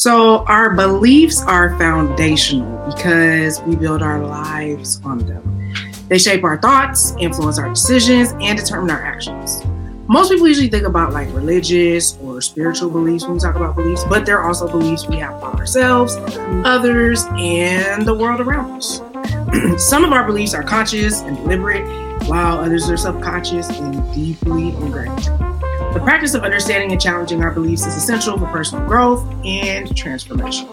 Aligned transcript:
So, 0.00 0.46
our 0.46 0.74
beliefs 0.74 1.42
are 1.42 1.76
foundational 1.76 2.86
because 2.86 3.60
we 3.64 3.76
build 3.76 4.00
our 4.00 4.18
lives 4.24 4.98
on 5.04 5.18
them. 5.18 5.74
They 6.08 6.16
shape 6.16 6.42
our 6.42 6.56
thoughts, 6.56 7.14
influence 7.18 7.58
our 7.58 7.68
decisions, 7.68 8.32
and 8.40 8.58
determine 8.58 8.90
our 8.90 9.02
actions. 9.02 9.62
Most 10.08 10.30
people 10.30 10.48
usually 10.48 10.68
think 10.68 10.86
about 10.86 11.12
like 11.12 11.28
religious 11.34 12.16
or 12.22 12.40
spiritual 12.40 12.88
beliefs 12.88 13.24
when 13.24 13.34
we 13.34 13.40
talk 13.40 13.56
about 13.56 13.76
beliefs, 13.76 14.02
but 14.04 14.24
there 14.24 14.38
are 14.38 14.48
also 14.48 14.66
beliefs 14.66 15.06
we 15.06 15.16
have 15.16 15.34
about 15.34 15.56
ourselves, 15.56 16.16
others, 16.64 17.26
and 17.36 18.06
the 18.06 18.14
world 18.14 18.40
around 18.40 18.70
us. 18.70 19.02
Some 19.86 20.02
of 20.02 20.12
our 20.12 20.24
beliefs 20.24 20.54
are 20.54 20.62
conscious 20.62 21.20
and 21.20 21.36
deliberate, 21.36 21.84
while 22.26 22.58
others 22.58 22.88
are 22.88 22.96
subconscious 22.96 23.68
and 23.68 24.14
deeply 24.14 24.68
ingrained. 24.68 25.28
The 25.94 26.00
practice 26.04 26.34
of 26.34 26.44
understanding 26.44 26.92
and 26.92 27.00
challenging 27.00 27.42
our 27.42 27.50
beliefs 27.50 27.86
is 27.86 27.96
essential 27.96 28.38
for 28.38 28.46
personal 28.46 28.86
growth 28.86 29.26
and 29.44 29.96
transformation. 29.96 30.66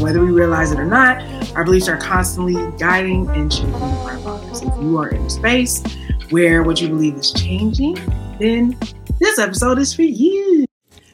Whether 0.00 0.20
we 0.20 0.32
realize 0.32 0.72
it 0.72 0.80
or 0.80 0.86
not, 0.86 1.22
our 1.54 1.64
beliefs 1.64 1.86
are 1.86 1.98
constantly 1.98 2.56
guiding 2.78 3.28
and 3.28 3.52
shaping 3.52 3.74
our 3.74 4.18
lives. 4.18 4.62
If 4.62 4.74
you 4.80 4.98
are 4.98 5.10
in 5.10 5.22
a 5.22 5.30
space 5.30 5.84
where 6.30 6.62
what 6.62 6.80
you 6.80 6.88
believe 6.88 7.14
is 7.14 7.30
changing, 7.32 7.94
then 8.40 8.76
this 9.20 9.38
episode 9.38 9.78
is 9.78 9.94
for 9.94 10.02
you. 10.02 10.64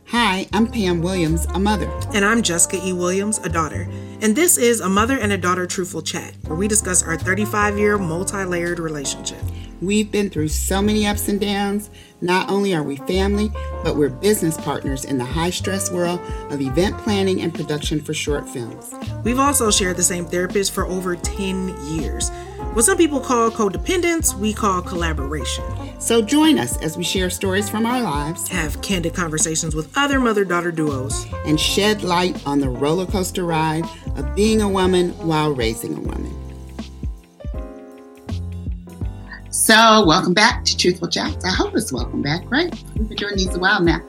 Hi, 0.06 0.46
I'm 0.52 0.66
Pam 0.66 1.02
Williams, 1.02 1.44
a 1.46 1.58
mother. 1.58 1.91
And 2.14 2.24
I'm 2.24 2.42
Jessica 2.42 2.80
E. 2.84 2.92
Williams, 2.92 3.38
a 3.38 3.48
daughter. 3.48 3.88
And 4.22 4.34
this 4.34 4.58
is 4.58 4.80
a 4.80 4.88
mother 4.88 5.19
and 5.19 5.32
a 5.32 5.38
daughter 5.38 5.66
truthful 5.66 6.02
chat, 6.02 6.34
where 6.46 6.56
we 6.56 6.66
discuss 6.66 7.02
our 7.02 7.16
35 7.16 7.78
year 7.78 7.98
multi 7.98 8.44
layered 8.44 8.78
relationship. 8.78 9.38
We've 9.80 10.11
been 10.11 10.29
through 10.29 10.48
so 10.48 10.83
many 10.83 11.07
ups 11.07 11.29
and 11.29 11.41
downs. 11.41 11.89
Not 12.20 12.51
only 12.51 12.75
are 12.75 12.83
we 12.83 12.97
family, 12.97 13.51
but 13.83 13.97
we're 13.97 14.11
business 14.11 14.59
partners 14.59 15.06
in 15.06 15.16
the 15.16 15.25
high 15.25 15.48
stress 15.51 15.91
world 15.91 16.20
of 16.51 16.61
event 16.61 16.98
planning 16.98 17.41
and 17.41 17.55
production 17.55 18.01
for 18.01 18.12
short 18.12 18.47
films. 18.47 18.95
We've 19.25 19.39
also 19.39 19.70
shared 19.70 19.97
the 19.97 20.03
same 20.03 20.27
therapist 20.27 20.73
for 20.73 20.84
over 20.87 21.16
10 21.16 21.75
years. 21.87 22.28
What 22.75 22.84
some 22.84 22.98
people 22.98 23.20
call 23.20 23.50
codependence, 23.50 24.34
we 24.34 24.53
call 24.53 24.83
collaboration. 24.83 25.64
So 25.98 26.20
join 26.20 26.59
us 26.59 26.77
as 26.83 26.98
we 26.98 27.03
share 27.03 27.31
stories 27.31 27.69
from 27.69 27.87
our 27.87 28.03
lives, 28.03 28.48
have 28.48 28.81
candid 28.83 29.15
conversations 29.15 29.75
with 29.75 29.97
other 29.97 30.20
mother 30.20 30.44
daughter 30.44 30.70
duos, 30.70 31.27
and 31.47 31.59
shed 31.59 32.03
light 32.03 32.47
on 32.47 32.61
the 32.61 32.69
roller 32.69 33.06
coaster 33.06 33.44
ride 33.44 33.84
of 34.17 34.34
being 34.37 34.61
a 34.61 34.69
woman 34.69 35.11
while 35.27 35.53
raising 35.53 35.97
a 35.97 36.00
woman. 36.00 36.39
So, 39.61 40.06
welcome 40.06 40.33
back 40.33 40.64
to 40.64 40.75
Truthful 40.75 41.08
Chats. 41.08 41.44
I 41.44 41.50
hope 41.50 41.77
it's 41.77 41.92
welcome 41.92 42.22
back, 42.22 42.50
right? 42.50 42.75
We've 42.97 43.06
been 43.06 43.16
doing 43.19 43.36
these 43.36 43.55
a 43.55 43.58
while 43.58 43.83
now. 43.83 44.00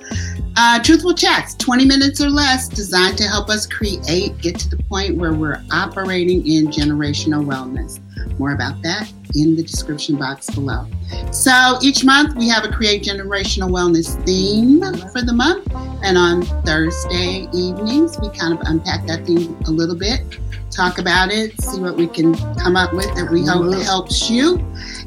Uh, 0.56 0.82
Truthful 0.82 1.14
Chats, 1.14 1.56
20 1.56 1.84
minutes 1.84 2.22
or 2.22 2.30
less, 2.30 2.70
designed 2.70 3.18
to 3.18 3.26
help 3.26 3.50
us 3.50 3.68
create, 3.68 4.38
get 4.38 4.58
to 4.60 4.70
the 4.70 4.82
point 4.84 5.18
where 5.18 5.34
we're 5.34 5.62
operating 5.70 6.48
in 6.48 6.68
generational 6.68 7.46
wellness. 7.46 8.00
More 8.40 8.54
about 8.54 8.82
that 8.84 9.12
in 9.36 9.58
the 9.58 9.62
description 9.62 10.16
box 10.16 10.50
below. 10.50 10.88
So 11.34 11.78
each 11.82 12.06
month 12.06 12.38
we 12.38 12.48
have 12.48 12.64
a 12.64 12.70
Create 12.70 13.04
Generational 13.04 13.70
Wellness 13.70 14.24
theme 14.26 14.82
for 15.10 15.22
the 15.22 15.34
month. 15.34 15.68
And 16.04 16.18
on 16.18 16.44
Thursday 16.64 17.50
evenings, 17.54 18.18
we 18.20 18.30
kind 18.30 18.54
of 18.54 18.62
unpack 18.68 19.06
that 19.08 19.26
theme 19.26 19.58
a 19.66 19.72
little 19.72 19.98
bit, 19.98 20.40
talk 20.72 20.98
about 20.98 21.30
it, 21.30 21.60
see 21.62 21.82
what 21.82 21.98
we 21.98 22.08
can 22.08 22.34
come 22.56 22.78
up 22.78 22.94
with 22.94 23.14
that 23.16 23.30
we 23.30 23.46
hope 23.46 23.74
helps 23.84 24.30
you. 24.30 24.58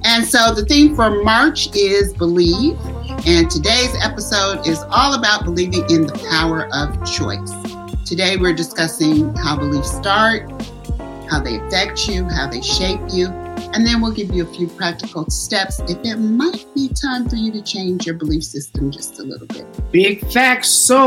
And 0.04 0.24
so 0.24 0.54
the 0.54 0.64
theme 0.66 0.94
for 0.94 1.22
March 1.22 1.74
is 1.74 2.12
Believe. 2.12 2.78
And 3.26 3.50
today's 3.50 3.96
episode 4.02 4.66
is 4.66 4.78
all 4.90 5.14
about 5.14 5.44
believing 5.44 5.82
in 5.88 6.06
the 6.06 6.26
power 6.30 6.68
of 6.74 6.94
choice. 7.10 7.52
Today 8.04 8.36
we're 8.36 8.52
discussing 8.52 9.34
how 9.34 9.56
beliefs 9.56 9.92
start, 9.96 10.42
how 11.30 11.40
they 11.40 11.56
affect 11.56 12.06
you, 12.06 12.28
how 12.28 12.46
they 12.46 12.60
shape 12.60 13.00
you, 13.10 13.28
and 13.72 13.86
then 13.86 14.02
we'll 14.02 14.12
give 14.12 14.30
you 14.30 14.44
a 14.44 14.54
few 14.54 14.68
practical 14.68 15.28
steps 15.30 15.80
if 15.88 15.98
it 16.04 16.16
might 16.16 16.66
be 16.74 16.88
time 16.88 17.28
for 17.28 17.36
you 17.36 17.50
to 17.52 17.62
change 17.62 18.06
your 18.06 18.14
belief 18.14 18.44
system 18.44 18.90
just 18.90 19.18
a 19.18 19.22
little 19.22 19.46
bit. 19.46 19.66
Big 19.90 20.30
facts. 20.30 20.68
So 20.68 21.00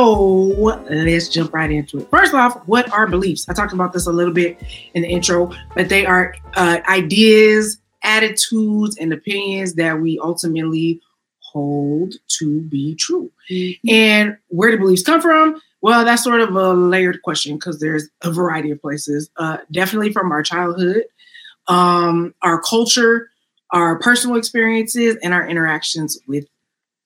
let's 0.90 1.30
jump 1.30 1.54
right 1.54 1.72
into 1.72 2.00
it. 2.00 2.10
First 2.10 2.34
off, 2.34 2.68
what 2.68 2.92
are 2.92 3.06
beliefs? 3.08 3.48
I 3.48 3.54
talked 3.54 3.74
about 3.74 3.94
this 3.94 4.08
a 4.08 4.12
little 4.12 4.34
bit 4.34 4.62
in 4.96 5.04
the 5.04 5.08
intro, 5.08 5.54
but 5.76 5.88
they 5.88 6.06
are 6.06 6.36
uh, 6.56 6.80
ideas, 6.90 7.80
attitudes, 8.04 8.98
and 8.98 9.12
opinions 9.12 9.76
that 9.76 10.00
we 10.00 10.20
ultimately 10.20 11.02
hold 11.40 12.14
to 12.28 12.62
be 12.62 12.96
true. 12.96 13.32
Mm-hmm. 13.50 13.90
And 13.90 14.38
where 14.50 14.72
do 14.72 14.78
beliefs 14.78 15.04
come 15.04 15.22
from? 15.22 15.62
Well, 15.82 16.06
that's 16.06 16.24
sort 16.24 16.42
of 16.42 16.56
a 16.56 16.74
layered 16.74 17.22
question 17.22 17.56
because 17.56 17.80
there's 17.80 18.10
a 18.22 18.32
variety 18.32 18.72
of 18.72 18.82
places. 18.82 19.30
Uh, 19.38 19.58
definitely 19.72 20.12
from 20.12 20.32
our 20.32 20.44
childhood, 20.44 21.04
um, 21.68 22.34
our 22.42 22.62
culture, 22.62 23.30
our 23.72 24.00
personal 24.00 24.38
experiences, 24.38 25.18
and 25.22 25.34
our 25.34 25.48
interactions 25.48 26.18
with 26.28 26.48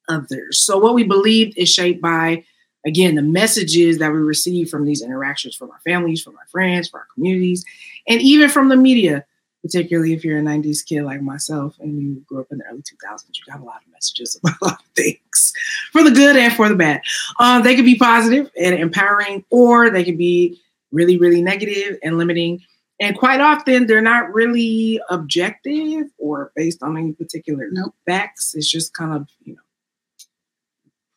others. 0.07 0.59
So, 0.59 0.77
what 0.77 0.93
we 0.93 1.03
believe 1.03 1.53
is 1.57 1.69
shaped 1.69 2.01
by, 2.01 2.43
again, 2.85 3.15
the 3.15 3.21
messages 3.21 3.97
that 3.99 4.11
we 4.11 4.19
receive 4.19 4.69
from 4.69 4.85
these 4.85 5.01
interactions 5.01 5.55
from 5.55 5.69
our 5.71 5.79
families, 5.85 6.21
from 6.21 6.35
our 6.37 6.47
friends, 6.51 6.89
from 6.89 6.99
our 7.01 7.07
communities, 7.13 7.65
and 8.07 8.21
even 8.21 8.49
from 8.49 8.69
the 8.69 8.77
media 8.77 9.25
particularly 9.61 10.13
if 10.13 10.23
you're 10.23 10.39
a 10.39 10.41
90s 10.41 10.85
kid 10.85 11.03
like 11.03 11.21
myself 11.21 11.75
and 11.79 12.01
you 12.01 12.23
grew 12.27 12.41
up 12.41 12.47
in 12.51 12.57
the 12.57 12.65
early 12.65 12.81
2000s, 12.81 13.23
you 13.33 13.51
got 13.51 13.61
a 13.61 13.63
lot 13.63 13.81
of 13.85 13.91
messages 13.91 14.35
about 14.35 14.55
a 14.61 14.65
lot 14.65 14.79
of 14.79 14.85
things 14.95 15.53
for 15.91 16.03
the 16.03 16.11
good 16.11 16.35
and 16.35 16.53
for 16.53 16.67
the 16.67 16.75
bad. 16.75 17.01
Um, 17.39 17.63
they 17.63 17.75
could 17.75 17.85
be 17.85 17.97
positive 17.97 18.49
and 18.59 18.75
empowering, 18.75 19.45
or 19.49 19.89
they 19.89 20.03
could 20.03 20.17
be 20.17 20.59
really, 20.91 21.17
really 21.17 21.41
negative 21.41 21.97
and 22.03 22.17
limiting. 22.17 22.61
And 22.99 23.17
quite 23.17 23.41
often, 23.41 23.87
they're 23.87 24.01
not 24.01 24.33
really 24.33 25.01
objective 25.09 26.07
or 26.17 26.51
based 26.55 26.83
on 26.83 26.97
any 26.97 27.13
particular 27.13 27.67
nope. 27.71 27.95
facts. 28.05 28.53
It's 28.55 28.69
just 28.69 28.93
kind 28.93 29.13
of, 29.13 29.27
you 29.43 29.53
know, 29.53 29.61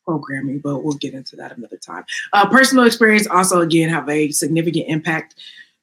programming, 0.05 0.61
but 0.61 0.81
we'll 0.81 0.95
get 0.95 1.15
into 1.15 1.37
that 1.37 1.57
another 1.57 1.77
time. 1.77 2.05
Uh, 2.33 2.49
personal 2.49 2.85
experience 2.85 3.27
also, 3.27 3.61
again, 3.61 3.89
have 3.89 4.09
a 4.09 4.31
significant 4.31 4.87
impact 4.89 5.35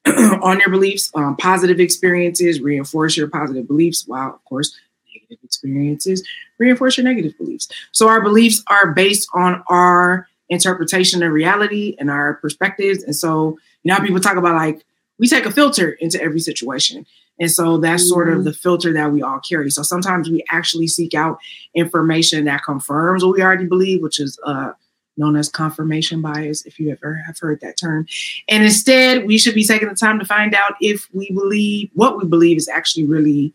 on 0.41 0.59
your 0.59 0.69
beliefs. 0.69 1.11
Um, 1.15 1.35
positive 1.37 1.79
experiences 1.79 2.61
reinforce 2.61 3.15
your 3.15 3.27
positive 3.27 3.67
beliefs, 3.67 4.05
while, 4.07 4.29
of 4.29 4.43
course, 4.45 4.75
negative 5.13 5.43
experiences 5.43 6.27
reinforce 6.57 6.97
your 6.97 7.05
negative 7.05 7.37
beliefs. 7.37 7.67
So, 7.91 8.07
our 8.07 8.21
beliefs 8.21 8.63
are 8.67 8.91
based 8.91 9.29
on 9.33 9.63
our 9.67 10.27
interpretation 10.49 11.23
of 11.23 11.31
reality 11.31 11.95
and 11.97 12.11
our 12.11 12.35
perspectives. 12.35 13.03
And 13.03 13.15
so, 13.15 13.57
you 13.83 13.93
know, 13.93 13.99
people 13.99 14.19
talk 14.19 14.35
about 14.35 14.55
like, 14.55 14.83
we 15.17 15.27
take 15.27 15.45
a 15.45 15.51
filter 15.51 15.91
into 15.91 16.21
every 16.21 16.41
situation. 16.41 17.05
And 17.39 17.49
so 17.49 17.77
that's 17.77 18.07
sort 18.07 18.27
of 18.27 18.35
mm-hmm. 18.35 18.43
the 18.43 18.53
filter 18.53 18.93
that 18.93 19.11
we 19.11 19.23
all 19.23 19.39
carry. 19.39 19.71
So 19.71 19.81
sometimes 19.81 20.29
we 20.29 20.43
actually 20.49 20.87
seek 20.87 21.15
out 21.15 21.39
information 21.73 22.45
that 22.45 22.63
confirms 22.63 23.23
what 23.23 23.35
we 23.35 23.41
already 23.41 23.65
believe, 23.65 24.01
which 24.01 24.19
is 24.19 24.39
uh, 24.45 24.73
known 25.21 25.37
as 25.37 25.47
confirmation 25.47 26.21
bias, 26.21 26.65
if 26.65 26.79
you 26.79 26.91
ever 26.91 27.21
have 27.25 27.37
heard 27.39 27.61
that 27.61 27.77
term. 27.77 28.05
And 28.49 28.63
instead, 28.63 29.25
we 29.25 29.37
should 29.37 29.55
be 29.55 29.63
taking 29.63 29.87
the 29.87 29.95
time 29.95 30.19
to 30.19 30.25
find 30.25 30.53
out 30.53 30.73
if 30.81 31.07
we 31.13 31.31
believe 31.31 31.91
what 31.93 32.17
we 32.17 32.27
believe 32.27 32.57
is 32.57 32.67
actually 32.67 33.05
really 33.05 33.53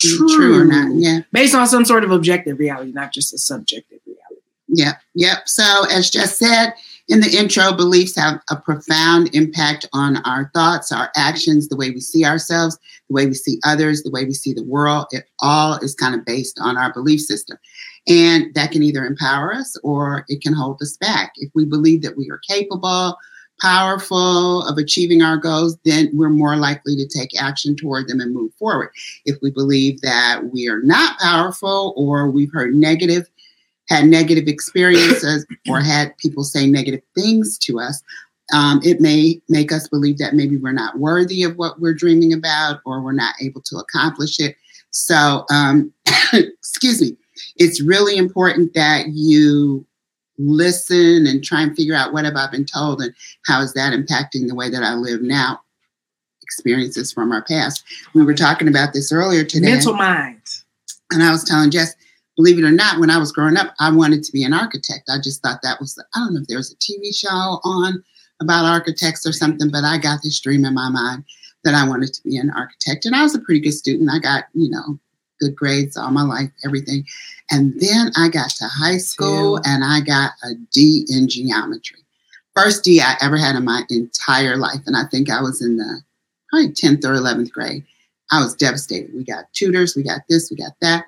true, 0.00 0.28
true 0.28 0.60
or 0.60 0.64
not. 0.64 0.94
Yeah. 0.94 1.20
Based 1.32 1.54
on 1.54 1.66
some 1.66 1.84
sort 1.84 2.04
of 2.04 2.10
objective 2.10 2.58
reality, 2.58 2.92
not 2.92 3.12
just 3.12 3.34
a 3.34 3.38
subjective 3.38 4.00
reality. 4.06 4.40
Yep. 4.68 4.96
Yep. 5.14 5.38
So, 5.46 5.84
as 5.90 6.08
Jess 6.08 6.38
said 6.38 6.72
in 7.08 7.20
the 7.20 7.36
intro, 7.36 7.72
beliefs 7.72 8.16
have 8.16 8.40
a 8.50 8.56
profound 8.56 9.34
impact 9.34 9.86
on 9.92 10.18
our 10.18 10.50
thoughts, 10.54 10.92
our 10.92 11.10
actions, 11.16 11.68
the 11.68 11.76
way 11.76 11.90
we 11.90 12.00
see 12.00 12.24
ourselves, 12.24 12.78
the 13.08 13.14
way 13.14 13.26
we 13.26 13.34
see 13.34 13.58
others, 13.64 14.02
the 14.02 14.10
way 14.10 14.24
we 14.24 14.32
see 14.32 14.54
the 14.54 14.64
world. 14.64 15.06
It 15.10 15.24
all 15.40 15.74
is 15.78 15.94
kind 15.94 16.14
of 16.14 16.24
based 16.24 16.58
on 16.60 16.78
our 16.78 16.92
belief 16.92 17.20
system. 17.20 17.58
And 18.08 18.52
that 18.54 18.72
can 18.72 18.82
either 18.82 19.04
empower 19.04 19.54
us 19.54 19.76
or 19.84 20.24
it 20.28 20.42
can 20.42 20.52
hold 20.52 20.82
us 20.82 20.96
back. 20.96 21.32
If 21.36 21.50
we 21.54 21.64
believe 21.64 22.02
that 22.02 22.16
we 22.16 22.28
are 22.30 22.40
capable, 22.48 23.16
powerful 23.60 24.66
of 24.66 24.76
achieving 24.76 25.22
our 25.22 25.36
goals, 25.36 25.78
then 25.84 26.10
we're 26.12 26.28
more 26.28 26.56
likely 26.56 26.96
to 26.96 27.06
take 27.06 27.40
action 27.40 27.76
toward 27.76 28.08
them 28.08 28.20
and 28.20 28.34
move 28.34 28.52
forward. 28.54 28.90
If 29.24 29.36
we 29.40 29.50
believe 29.50 30.00
that 30.00 30.50
we 30.52 30.68
are 30.68 30.82
not 30.82 31.18
powerful 31.20 31.94
or 31.96 32.28
we've 32.28 32.52
heard 32.52 32.74
negative, 32.74 33.28
had 33.88 34.06
negative 34.06 34.48
experiences 34.48 35.46
or 35.68 35.80
had 35.80 36.16
people 36.18 36.42
say 36.42 36.66
negative 36.66 37.02
things 37.14 37.56
to 37.58 37.78
us, 37.78 38.02
um, 38.52 38.80
it 38.82 39.00
may 39.00 39.40
make 39.48 39.70
us 39.70 39.88
believe 39.88 40.18
that 40.18 40.34
maybe 40.34 40.56
we're 40.56 40.72
not 40.72 40.98
worthy 40.98 41.44
of 41.44 41.56
what 41.56 41.80
we're 41.80 41.94
dreaming 41.94 42.32
about 42.32 42.80
or 42.84 43.00
we're 43.00 43.12
not 43.12 43.34
able 43.40 43.60
to 43.62 43.76
accomplish 43.76 44.40
it. 44.40 44.56
So, 44.90 45.46
um, 45.50 45.92
excuse 46.32 47.00
me, 47.00 47.16
it's 47.56 47.80
really 47.80 48.16
important 48.16 48.74
that 48.74 49.08
you 49.08 49.86
listen 50.38 51.26
and 51.26 51.44
try 51.44 51.62
and 51.62 51.76
figure 51.76 51.94
out 51.94 52.12
what 52.12 52.24
have 52.24 52.36
I 52.36 52.50
been 52.50 52.64
told 52.64 53.00
and 53.00 53.14
how 53.46 53.60
is 53.60 53.72
that 53.74 53.92
impacting 53.92 54.48
the 54.48 54.54
way 54.54 54.70
that 54.70 54.82
I 54.82 54.94
live 54.94 55.22
now. 55.22 55.60
Experiences 56.42 57.12
from 57.12 57.32
our 57.32 57.42
past. 57.42 57.84
We 58.14 58.24
were 58.24 58.34
talking 58.34 58.68
about 58.68 58.92
this 58.92 59.12
earlier 59.12 59.44
today. 59.44 59.70
Mental 59.70 59.94
mind. 59.94 60.42
And 61.10 61.22
I 61.22 61.30
was 61.30 61.44
telling 61.44 61.70
Jess, 61.70 61.94
believe 62.36 62.58
it 62.58 62.64
or 62.64 62.70
not, 62.70 62.98
when 62.98 63.10
I 63.10 63.18
was 63.18 63.32
growing 63.32 63.56
up, 63.56 63.74
I 63.78 63.90
wanted 63.90 64.22
to 64.24 64.32
be 64.32 64.44
an 64.44 64.52
architect. 64.52 65.10
I 65.10 65.18
just 65.22 65.42
thought 65.42 65.60
that 65.62 65.80
was, 65.80 65.98
I 66.14 66.18
don't 66.18 66.34
know 66.34 66.40
if 66.40 66.48
there 66.48 66.58
was 66.58 66.72
a 66.72 66.76
TV 66.76 67.14
show 67.14 67.28
on 67.28 68.02
about 68.40 68.64
architects 68.64 69.26
or 69.26 69.32
something, 69.32 69.70
but 69.70 69.84
I 69.84 69.98
got 69.98 70.20
this 70.22 70.40
dream 70.40 70.64
in 70.64 70.74
my 70.74 70.88
mind 70.88 71.24
that 71.64 71.74
I 71.74 71.88
wanted 71.88 72.12
to 72.12 72.22
be 72.22 72.36
an 72.36 72.50
architect. 72.50 73.04
And 73.04 73.14
I 73.14 73.22
was 73.22 73.34
a 73.34 73.38
pretty 73.38 73.60
good 73.60 73.72
student. 73.72 74.10
I 74.10 74.18
got, 74.18 74.44
you 74.52 74.68
know, 74.68 74.98
good 75.42 75.56
grades 75.56 75.96
all 75.96 76.10
my 76.10 76.22
life, 76.22 76.50
everything. 76.64 77.04
And 77.50 77.74
then 77.80 78.12
I 78.16 78.28
got 78.28 78.50
to 78.50 78.64
high 78.66 78.98
school 78.98 79.60
and 79.64 79.84
I 79.84 80.00
got 80.00 80.32
a 80.44 80.54
D 80.72 81.06
in 81.08 81.28
geometry. 81.28 82.00
First 82.54 82.84
D 82.84 83.00
I 83.00 83.16
ever 83.20 83.36
had 83.36 83.56
in 83.56 83.64
my 83.64 83.82
entire 83.90 84.56
life. 84.56 84.80
And 84.86 84.96
I 84.96 85.04
think 85.10 85.30
I 85.30 85.40
was 85.40 85.60
in 85.60 85.76
the 85.76 86.00
probably 86.48 86.68
10th 86.68 87.04
or 87.04 87.14
11th 87.14 87.50
grade. 87.50 87.84
I 88.30 88.40
was 88.40 88.54
devastated. 88.54 89.14
We 89.14 89.24
got 89.24 89.52
tutors, 89.52 89.96
we 89.96 90.02
got 90.02 90.20
this, 90.28 90.50
we 90.50 90.56
got 90.56 90.72
that. 90.80 91.04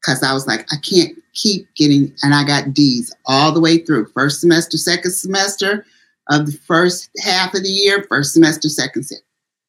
Because 0.00 0.22
I 0.22 0.32
was 0.32 0.46
like, 0.46 0.66
I 0.72 0.76
can't 0.76 1.16
keep 1.34 1.66
getting, 1.74 2.14
and 2.22 2.34
I 2.34 2.44
got 2.44 2.72
D's 2.72 3.14
all 3.26 3.52
the 3.52 3.60
way 3.60 3.78
through 3.78 4.06
first 4.06 4.40
semester, 4.40 4.76
second 4.76 5.10
semester 5.10 5.84
of 6.30 6.46
the 6.46 6.52
first 6.52 7.10
half 7.20 7.54
of 7.54 7.62
the 7.62 7.68
year, 7.68 8.04
first 8.08 8.32
semester, 8.32 8.68
second 8.68 9.04
semester 9.04 9.24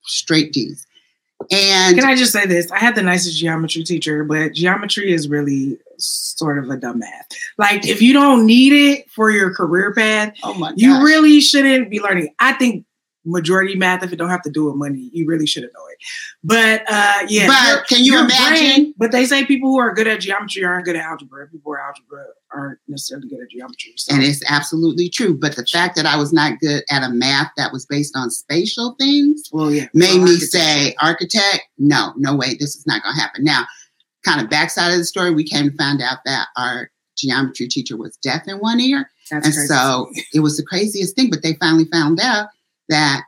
straight 0.10 0.52
D's. 0.52 0.86
And 1.52 1.98
can 1.98 2.08
I 2.08 2.16
just 2.16 2.32
say 2.32 2.46
this? 2.46 2.72
I 2.72 2.80
had 2.80 2.96
the 2.96 3.02
nicest 3.02 3.38
geometry 3.40 3.84
teacher, 3.84 4.24
but 4.24 4.54
geometry 4.54 5.12
is 5.12 5.30
really 5.30 5.78
sort 5.98 6.58
of 6.60 6.70
a 6.70 6.78
dumb 6.78 7.00
math. 7.00 7.28
Like 7.58 7.88
if 7.88 8.02
you 8.02 8.14
don't 8.14 8.46
need 8.46 8.74
it 8.74 9.10
for 9.10 9.32
your 9.32 9.54
career 9.54 9.94
path, 9.94 10.34
oh 10.44 10.54
my 10.54 10.74
you 10.76 11.04
really 11.04 11.40
shouldn't 11.42 11.90
be 11.90 12.02
learning. 12.02 12.34
I 12.40 12.54
think 12.54 12.86
majority 13.30 13.76
math 13.76 14.04
if 14.04 14.12
it 14.12 14.18
don't 14.18 14.30
have 14.30 14.42
to 14.42 14.50
do 14.50 14.66
with 14.66 14.76
money 14.76 15.10
you 15.14 15.26
really 15.26 15.48
should 15.48 15.64
know 15.64 15.88
it. 15.92 15.98
But 16.44 16.84
uh 16.88 17.26
yeah 17.28 17.48
but 17.48 17.88
can 17.88 18.04
you 18.04 18.20
imagine 18.20 18.84
brain, 18.84 18.94
but 18.98 19.12
they 19.12 19.26
say 19.26 19.46
people 19.46 19.70
who 19.70 19.80
are 19.80 19.94
good 19.94 20.08
at 20.08 20.22
geometry 20.22 20.64
aren't 20.64 20.86
good 20.86 20.96
at 20.96 21.04
algebra. 21.04 21.48
People 21.48 21.72
who 21.72 21.74
are 21.74 21.82
algebra 21.82 22.26
aren't 22.52 22.80
necessarily 22.88 23.28
good 23.28 23.42
at 23.42 23.50
geometry 23.50 23.94
so. 23.96 24.14
and 24.14 24.24
it's 24.24 24.42
absolutely 24.50 25.08
true 25.08 25.38
but 25.38 25.56
the 25.56 25.66
fact 25.66 25.96
that 25.96 26.06
i 26.06 26.18
was 26.18 26.34
not 26.34 26.60
good 26.60 26.84
at 26.90 27.04
a 27.04 27.10
math 27.10 27.52
that 27.58 27.72
was 27.72 27.86
based 27.86 28.16
on 28.18 28.30
spatial 28.32 28.96
things 29.00 29.44
well 29.52 29.72
yeah. 29.72 29.88
made 29.94 30.14
so 30.14 30.24
me 30.24 30.36
say 30.38 30.96
architect 31.02 31.62
no 31.78 32.14
no 32.18 32.36
way 32.36 32.56
this 32.60 32.76
is 32.76 32.86
not 32.88 33.04
going 33.04 33.16
to 33.16 33.22
happen. 33.22 33.44
Now 33.44 33.66
kind 34.26 34.42
of 34.42 34.50
backside 34.50 34.92
of 34.92 34.98
the 34.98 35.06
story 35.06 35.32
we 35.34 35.44
came 35.44 35.70
to 35.70 35.78
find 35.78 36.02
out 36.02 36.20
that 36.26 36.48
our 36.58 36.90
geometry 37.18 37.68
teacher 37.68 37.98
was 37.98 38.18
deaf 38.18 38.48
in 38.48 38.58
one 38.58 38.80
ear 38.80 39.10
That's 39.30 39.46
and 39.46 39.56
crazy. 39.56 39.68
so 39.68 40.10
it 40.34 40.40
was 40.40 40.58
the 40.58 40.64
craziest 40.64 41.16
thing 41.16 41.30
but 41.30 41.44
they 41.44 41.54
finally 41.56 41.86
found 41.86 42.20
out 42.20 42.48
that 42.90 43.24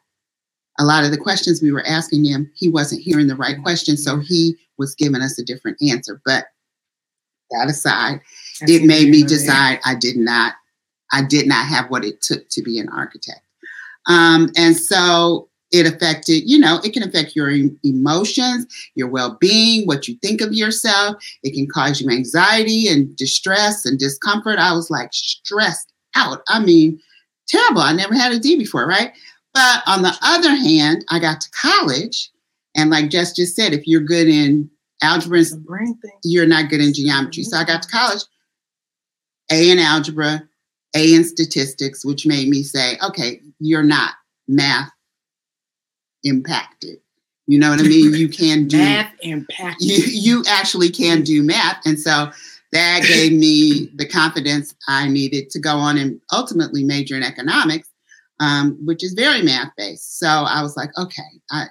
a 0.79 0.85
lot 0.85 1.03
of 1.03 1.11
the 1.11 1.17
questions 1.17 1.61
we 1.61 1.71
were 1.71 1.85
asking 1.85 2.25
him, 2.25 2.51
he 2.55 2.69
wasn't 2.69 3.01
hearing 3.01 3.27
the 3.27 3.35
right 3.35 3.61
question. 3.61 3.97
So 3.97 4.19
he 4.19 4.55
was 4.77 4.95
giving 4.95 5.21
us 5.21 5.37
a 5.37 5.45
different 5.45 5.77
answer. 5.87 6.21
But 6.25 6.45
that 7.51 7.69
aside, 7.69 8.21
That's 8.59 8.71
it 8.71 8.83
made 8.83 9.09
me 9.09 9.23
decide 9.23 9.79
I 9.85 9.95
did 9.95 10.17
not, 10.17 10.53
I 11.11 11.23
did 11.23 11.47
not 11.47 11.65
have 11.65 11.89
what 11.89 12.05
it 12.05 12.21
took 12.21 12.47
to 12.49 12.61
be 12.61 12.79
an 12.79 12.89
architect. 12.89 13.41
Um, 14.07 14.49
and 14.57 14.75
so 14.75 15.49
it 15.71 15.85
affected, 15.85 16.49
you 16.49 16.59
know, 16.59 16.79
it 16.83 16.93
can 16.93 17.03
affect 17.03 17.35
your 17.35 17.51
emotions, 17.83 18.65
your 18.95 19.07
well 19.07 19.37
being, 19.39 19.85
what 19.85 20.07
you 20.07 20.15
think 20.21 20.41
of 20.41 20.53
yourself. 20.53 21.15
It 21.43 21.53
can 21.53 21.67
cause 21.67 22.01
you 22.01 22.09
anxiety 22.09 22.87
and 22.87 23.15
distress 23.15 23.85
and 23.85 23.99
discomfort. 23.99 24.59
I 24.59 24.73
was 24.73 24.89
like 24.89 25.13
stressed 25.13 25.93
out. 26.15 26.41
I 26.49 26.59
mean, 26.59 26.99
terrible. 27.47 27.81
I 27.81 27.93
never 27.93 28.13
had 28.13 28.33
a 28.33 28.39
D 28.39 28.57
before, 28.57 28.87
right? 28.87 29.11
But 29.53 29.83
on 29.85 30.01
the 30.01 30.13
other 30.21 30.55
hand, 30.55 31.05
I 31.09 31.19
got 31.19 31.41
to 31.41 31.49
college, 31.51 32.29
and 32.75 32.89
like 32.89 33.09
Jess 33.09 33.33
just 33.33 33.55
said, 33.55 33.73
if 33.73 33.85
you're 33.85 34.01
good 34.01 34.27
in 34.27 34.69
algebra, 35.01 35.39
and 35.39 35.95
you're 36.23 36.45
not 36.45 36.69
good 36.69 36.81
in 36.81 36.93
geometry. 36.93 37.43
So 37.43 37.57
I 37.57 37.63
got 37.63 37.83
to 37.83 37.87
mm-hmm. 37.89 37.97
college, 37.97 38.23
A 39.51 39.71
in 39.71 39.79
algebra, 39.79 40.43
A 40.95 41.13
in 41.13 41.23
statistics, 41.23 42.05
which 42.05 42.25
made 42.25 42.47
me 42.47 42.63
say, 42.63 42.97
okay, 43.03 43.41
you're 43.59 43.83
not 43.83 44.13
math 44.47 44.91
impacted. 46.23 46.99
You 47.47 47.59
know 47.59 47.71
what 47.71 47.79
I 47.79 47.83
mean? 47.83 48.13
You 48.13 48.29
can 48.29 48.67
do 48.67 48.77
math 48.77 49.13
impacted. 49.21 49.87
You, 49.87 50.03
you 50.05 50.43
actually 50.47 50.89
can 50.89 51.23
do 51.23 51.43
math. 51.43 51.85
And 51.85 51.99
so 51.99 52.31
that 52.71 53.03
gave 53.05 53.33
me 53.33 53.89
the 53.95 54.07
confidence 54.07 54.73
I 54.87 55.09
needed 55.09 55.49
to 55.49 55.59
go 55.59 55.75
on 55.75 55.97
and 55.97 56.21
ultimately 56.31 56.83
major 56.83 57.17
in 57.17 57.23
economics 57.23 57.89
um, 58.41 58.77
which 58.83 59.03
is 59.03 59.13
very 59.13 59.43
math 59.43 59.71
based. 59.77 60.19
So 60.19 60.27
I 60.27 60.61
was 60.61 60.75
like, 60.75 60.89
okay, 60.97 61.21
I, 61.51 61.67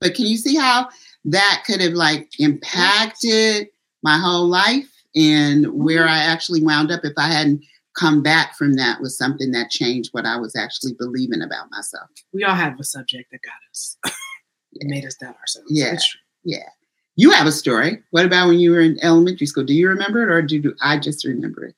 but 0.00 0.14
can 0.14 0.26
you 0.26 0.36
see 0.36 0.56
how 0.56 0.88
that 1.26 1.64
could 1.66 1.80
have 1.80 1.92
like 1.92 2.30
impacted 2.38 3.68
my 4.02 4.16
whole 4.16 4.46
life 4.46 4.88
and 5.14 5.66
where 5.72 6.08
I 6.08 6.18
actually 6.18 6.62
wound 6.62 6.90
up 6.90 7.04
if 7.04 7.12
I 7.18 7.28
hadn't 7.28 7.64
come 7.98 8.22
back 8.22 8.56
from 8.56 8.74
that 8.74 9.00
was 9.00 9.18
something 9.18 9.50
that 9.50 9.70
changed 9.70 10.10
what 10.12 10.24
I 10.24 10.36
was 10.36 10.56
actually 10.56 10.94
believing 10.94 11.42
about 11.42 11.70
myself. 11.70 12.08
We 12.32 12.44
all 12.44 12.54
have 12.54 12.78
a 12.80 12.84
subject 12.84 13.30
that 13.32 13.40
got 13.42 13.52
us, 13.70 13.96
yeah. 14.72 14.88
made 14.88 15.04
us 15.04 15.16
doubt 15.16 15.36
ourselves. 15.36 15.68
Yeah, 15.70 15.98
yeah. 16.44 16.68
You 17.16 17.30
have 17.32 17.46
a 17.46 17.52
story. 17.52 18.02
What 18.10 18.24
about 18.24 18.48
when 18.48 18.58
you 18.58 18.70
were 18.70 18.80
in 18.80 18.98
elementary 19.02 19.46
school? 19.46 19.64
Do 19.64 19.74
you 19.74 19.88
remember 19.88 20.22
it, 20.22 20.32
or 20.32 20.40
do 20.40 20.74
I 20.80 20.98
just 20.98 21.26
remember 21.26 21.64
it? 21.66 21.74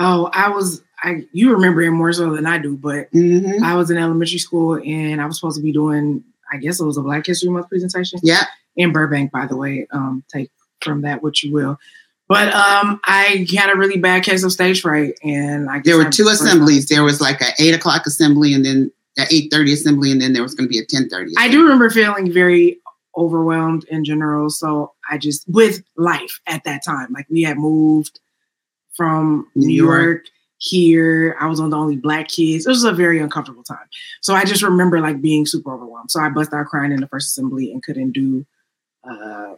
Oh, 0.00 0.28
I 0.32 0.48
was 0.48 0.82
I 1.02 1.26
you 1.32 1.52
remember 1.52 1.82
it 1.82 1.90
more 1.90 2.12
so 2.12 2.34
than 2.34 2.46
I 2.46 2.58
do, 2.58 2.76
but 2.76 3.10
mm-hmm. 3.12 3.62
I 3.64 3.74
was 3.74 3.90
in 3.90 3.98
elementary 3.98 4.38
school 4.38 4.74
and 4.76 5.20
I 5.20 5.26
was 5.26 5.36
supposed 5.36 5.56
to 5.56 5.62
be 5.62 5.72
doing, 5.72 6.22
I 6.52 6.58
guess 6.58 6.80
it 6.80 6.84
was 6.84 6.96
a 6.96 7.02
Black 7.02 7.26
History 7.26 7.48
Month 7.48 7.68
presentation. 7.68 8.20
Yeah. 8.22 8.44
In 8.76 8.92
Burbank, 8.92 9.32
by 9.32 9.46
the 9.46 9.56
way. 9.56 9.86
Um, 9.90 10.24
take 10.32 10.50
from 10.80 11.02
that 11.02 11.22
what 11.22 11.42
you 11.42 11.52
will. 11.52 11.78
But 12.28 12.54
um, 12.54 13.00
I 13.04 13.46
had 13.54 13.70
a 13.70 13.76
really 13.76 13.98
bad 13.98 14.22
case 14.22 14.42
of 14.42 14.52
stage 14.52 14.80
fright, 14.80 15.18
and 15.22 15.68
I 15.68 15.80
there 15.80 15.98
were 15.98 16.08
two 16.08 16.28
assemblies. 16.28 16.88
There 16.88 17.04
was 17.04 17.20
like 17.20 17.42
an 17.42 17.52
eight 17.58 17.74
o'clock 17.74 18.06
assembly, 18.06 18.54
and 18.54 18.64
then 18.64 18.90
an 19.18 19.26
eight 19.30 19.50
thirty 19.52 19.72
assembly, 19.72 20.10
and 20.10 20.22
then 20.22 20.32
there 20.32 20.42
was 20.42 20.54
going 20.54 20.66
to 20.66 20.72
be 20.72 20.78
a 20.78 20.86
ten 20.86 21.08
thirty. 21.10 21.32
I 21.36 21.48
do 21.48 21.62
remember 21.62 21.90
feeling 21.90 22.32
very 22.32 22.78
overwhelmed 23.18 23.84
in 23.90 24.04
general. 24.04 24.48
So 24.48 24.92
I 25.10 25.18
just 25.18 25.46
with 25.48 25.82
life 25.96 26.40
at 26.46 26.64
that 26.64 26.82
time, 26.82 27.12
like 27.12 27.26
we 27.28 27.42
had 27.42 27.58
moved 27.58 28.18
from 28.94 29.48
New, 29.54 29.66
New 29.66 29.74
York. 29.74 30.02
York 30.02 30.24
here. 30.62 31.36
I 31.40 31.46
was 31.46 31.58
on 31.58 31.70
the 31.70 31.76
only 31.76 31.96
black 31.96 32.28
kids. 32.28 32.66
It 32.66 32.68
was 32.68 32.84
a 32.84 32.92
very 32.92 33.18
uncomfortable 33.18 33.64
time. 33.64 33.88
So 34.20 34.34
I 34.34 34.44
just 34.44 34.62
remember 34.62 35.00
like 35.00 35.20
being 35.20 35.44
super 35.44 35.74
overwhelmed. 35.74 36.10
So 36.10 36.20
I 36.20 36.28
bust 36.28 36.54
out 36.54 36.66
crying 36.66 36.92
in 36.92 37.00
the 37.00 37.08
first 37.08 37.28
assembly 37.28 37.72
and 37.72 37.82
couldn't 37.82 38.12
do. 38.12 38.46
Uh, 39.04 39.56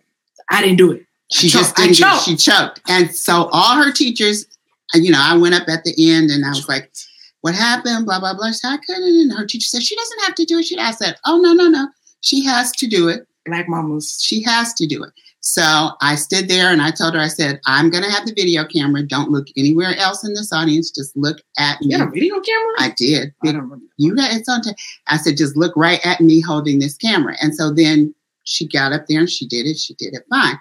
I 0.50 0.62
didn't 0.62 0.78
do 0.78 0.92
it. 0.92 1.04
She 1.30 1.48
just 1.48 1.76
didn't. 1.76 1.94
Choked. 1.94 2.24
She 2.24 2.36
choked, 2.36 2.80
and 2.88 3.14
so 3.14 3.48
all 3.52 3.76
her 3.76 3.92
teachers. 3.92 4.46
You 4.94 5.10
know, 5.10 5.20
I 5.20 5.36
went 5.36 5.54
up 5.54 5.68
at 5.68 5.84
the 5.84 5.94
end 5.98 6.30
and 6.30 6.44
I 6.44 6.50
was 6.50 6.68
like, 6.68 6.92
"What 7.40 7.54
happened?" 7.54 8.06
Blah 8.06 8.20
blah 8.20 8.34
blah. 8.34 8.50
Said, 8.52 8.68
"I 8.68 8.76
couldn't." 8.78 9.20
And 9.20 9.32
her 9.32 9.46
teacher 9.46 9.66
said, 9.66 9.82
"She 9.82 9.96
doesn't 9.96 10.20
have 10.24 10.34
to 10.36 10.44
do 10.44 10.58
it." 10.58 10.64
She 10.64 10.78
I 10.78 10.92
said, 10.92 11.16
"Oh 11.26 11.38
no 11.38 11.52
no 11.52 11.68
no, 11.68 11.88
she 12.20 12.44
has 12.44 12.70
to 12.72 12.86
do 12.86 13.08
it." 13.08 13.26
Black 13.46 13.68
mamas. 13.68 14.22
She 14.22 14.42
has 14.42 14.74
to 14.74 14.86
do 14.86 15.02
it. 15.02 15.12
So 15.46 15.90
I 16.00 16.14
stood 16.14 16.48
there 16.48 16.72
and 16.72 16.80
I 16.80 16.90
told 16.90 17.12
her, 17.12 17.20
I 17.20 17.28
said, 17.28 17.60
I'm 17.66 17.90
going 17.90 18.02
to 18.02 18.10
have 18.10 18.24
the 18.24 18.32
video 18.32 18.64
camera. 18.64 19.02
Don't 19.02 19.30
look 19.30 19.46
anywhere 19.58 19.94
else 19.98 20.24
in 20.24 20.32
this 20.32 20.50
audience. 20.54 20.90
Just 20.90 21.14
look 21.18 21.36
at 21.58 21.78
me. 21.82 21.88
You 21.90 21.98
had 21.98 22.08
a 22.08 22.10
video 22.10 22.40
camera? 22.40 22.74
I 22.78 22.94
did. 22.96 23.34
I. 23.44 23.52
You 23.98 24.16
got 24.16 24.32
it's 24.32 24.48
on. 24.48 24.62
T- 24.62 24.74
I 25.06 25.18
said, 25.18 25.36
just 25.36 25.54
look 25.54 25.76
right 25.76 26.04
at 26.04 26.22
me 26.22 26.40
holding 26.40 26.78
this 26.78 26.96
camera. 26.96 27.36
And 27.42 27.54
so 27.54 27.70
then 27.70 28.14
she 28.44 28.66
got 28.66 28.94
up 28.94 29.06
there 29.06 29.20
and 29.20 29.30
she 29.30 29.46
did 29.46 29.66
it. 29.66 29.76
She 29.76 29.92
did 29.94 30.14
it 30.14 30.24
fine. 30.30 30.58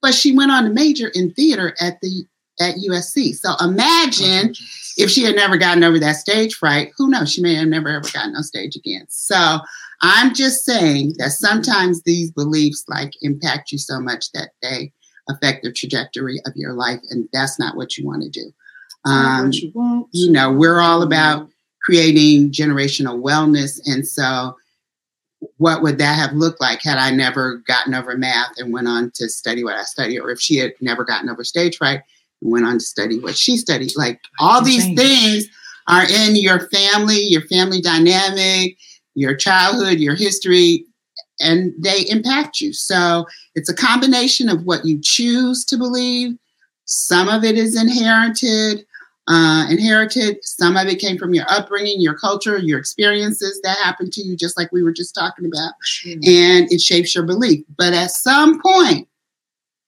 But 0.00 0.14
she 0.14 0.34
went 0.34 0.50
on 0.50 0.64
to 0.64 0.70
major 0.70 1.08
in 1.14 1.34
theater 1.34 1.76
at 1.78 2.00
the 2.00 2.24
at 2.60 2.76
USC. 2.76 3.34
So 3.34 3.54
imagine 3.60 4.54
if 4.96 5.10
she 5.10 5.22
had 5.22 5.34
never 5.34 5.56
gotten 5.56 5.82
over 5.82 5.98
that 5.98 6.16
stage 6.16 6.54
fright. 6.54 6.92
Who 6.96 7.08
knows? 7.08 7.32
She 7.32 7.42
may 7.42 7.54
have 7.54 7.68
never 7.68 7.88
ever 7.88 8.08
gotten 8.12 8.36
on 8.36 8.42
stage 8.42 8.76
again. 8.76 9.06
So 9.08 9.58
I'm 10.02 10.34
just 10.34 10.64
saying 10.64 11.14
that 11.18 11.32
sometimes 11.32 12.02
these 12.02 12.30
beliefs 12.30 12.84
like 12.88 13.12
impact 13.22 13.72
you 13.72 13.78
so 13.78 14.00
much 14.00 14.30
that 14.32 14.50
they 14.62 14.92
affect 15.28 15.62
the 15.62 15.72
trajectory 15.72 16.40
of 16.46 16.52
your 16.56 16.72
life, 16.72 17.00
and 17.10 17.28
that's 17.32 17.58
not 17.58 17.76
what 17.76 17.96
you 17.96 18.06
want 18.06 18.22
to 18.22 18.28
do. 18.28 18.52
Um, 19.04 19.50
you, 19.52 20.08
you 20.12 20.30
know, 20.30 20.52
we're 20.52 20.80
all 20.80 21.02
about 21.02 21.48
creating 21.82 22.50
generational 22.50 23.22
wellness, 23.22 23.80
and 23.86 24.06
so 24.06 24.56
what 25.56 25.82
would 25.82 25.98
that 25.98 26.18
have 26.18 26.34
looked 26.34 26.60
like 26.60 26.82
had 26.82 26.98
I 26.98 27.10
never 27.10 27.58
gotten 27.66 27.94
over 27.94 28.16
math 28.16 28.52
and 28.58 28.72
went 28.72 28.88
on 28.88 29.10
to 29.14 29.28
study 29.28 29.64
what 29.64 29.76
I 29.76 29.84
studied, 29.84 30.20
or 30.20 30.30
if 30.30 30.40
she 30.40 30.56
had 30.56 30.72
never 30.80 31.04
gotten 31.04 31.30
over 31.30 31.44
stage 31.44 31.76
fright 31.76 32.02
went 32.40 32.66
on 32.66 32.74
to 32.74 32.84
study 32.84 33.18
what 33.18 33.36
she 33.36 33.56
studied? 33.56 33.92
Like 33.96 34.20
all 34.38 34.62
these 34.62 34.84
things 34.94 35.46
are 35.88 36.04
in 36.04 36.36
your 36.36 36.68
family, 36.68 37.20
your 37.20 37.42
family 37.42 37.80
dynamic, 37.80 38.76
your 39.14 39.34
childhood, 39.34 39.98
your 39.98 40.14
history, 40.14 40.84
and 41.40 41.72
they 41.78 42.02
impact 42.08 42.60
you. 42.60 42.72
So 42.72 43.26
it's 43.54 43.68
a 43.68 43.74
combination 43.74 44.48
of 44.48 44.64
what 44.64 44.84
you 44.84 45.00
choose 45.02 45.64
to 45.66 45.76
believe. 45.76 46.36
Some 46.84 47.28
of 47.28 47.44
it 47.44 47.56
is 47.56 47.80
inherited, 47.80 48.84
uh, 49.26 49.66
inherited. 49.70 50.38
Some 50.42 50.76
of 50.76 50.86
it 50.88 50.98
came 50.98 51.18
from 51.18 51.34
your 51.34 51.46
upbringing, 51.48 52.00
your 52.00 52.16
culture, 52.16 52.58
your 52.58 52.78
experiences 52.78 53.60
that 53.62 53.78
happened 53.78 54.12
to 54.14 54.22
you, 54.22 54.36
just 54.36 54.56
like 54.56 54.70
we 54.72 54.82
were 54.82 54.92
just 54.92 55.14
talking 55.14 55.46
about, 55.46 55.72
mm-hmm. 56.04 56.20
and 56.24 56.72
it 56.72 56.80
shapes 56.80 57.14
your 57.14 57.24
belief. 57.24 57.64
But 57.76 57.94
at 57.94 58.10
some 58.10 58.60
point, 58.60 59.08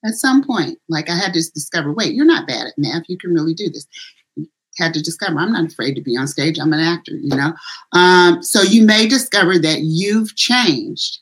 at 0.04 0.14
some 0.14 0.44
point, 0.44 0.78
like 0.88 1.08
I 1.08 1.16
had 1.16 1.32
to 1.34 1.42
discover, 1.54 1.92
wait, 1.92 2.14
you're 2.14 2.24
not 2.24 2.46
bad 2.46 2.66
at 2.66 2.78
math. 2.78 3.04
You 3.08 3.18
can 3.18 3.32
really 3.32 3.54
do 3.54 3.70
this. 3.70 3.86
had 4.78 4.94
to 4.94 5.02
discover 5.02 5.38
I'm 5.38 5.52
not 5.52 5.70
afraid 5.70 5.94
to 5.94 6.02
be 6.02 6.16
on 6.16 6.26
stage. 6.26 6.58
I'm 6.58 6.72
an 6.72 6.80
actor, 6.80 7.12
you 7.12 7.36
know. 7.36 7.52
Um, 7.92 8.42
so 8.42 8.62
you 8.62 8.84
may 8.84 9.06
discover 9.06 9.58
that 9.58 9.80
you've 9.82 10.34
changed 10.36 11.18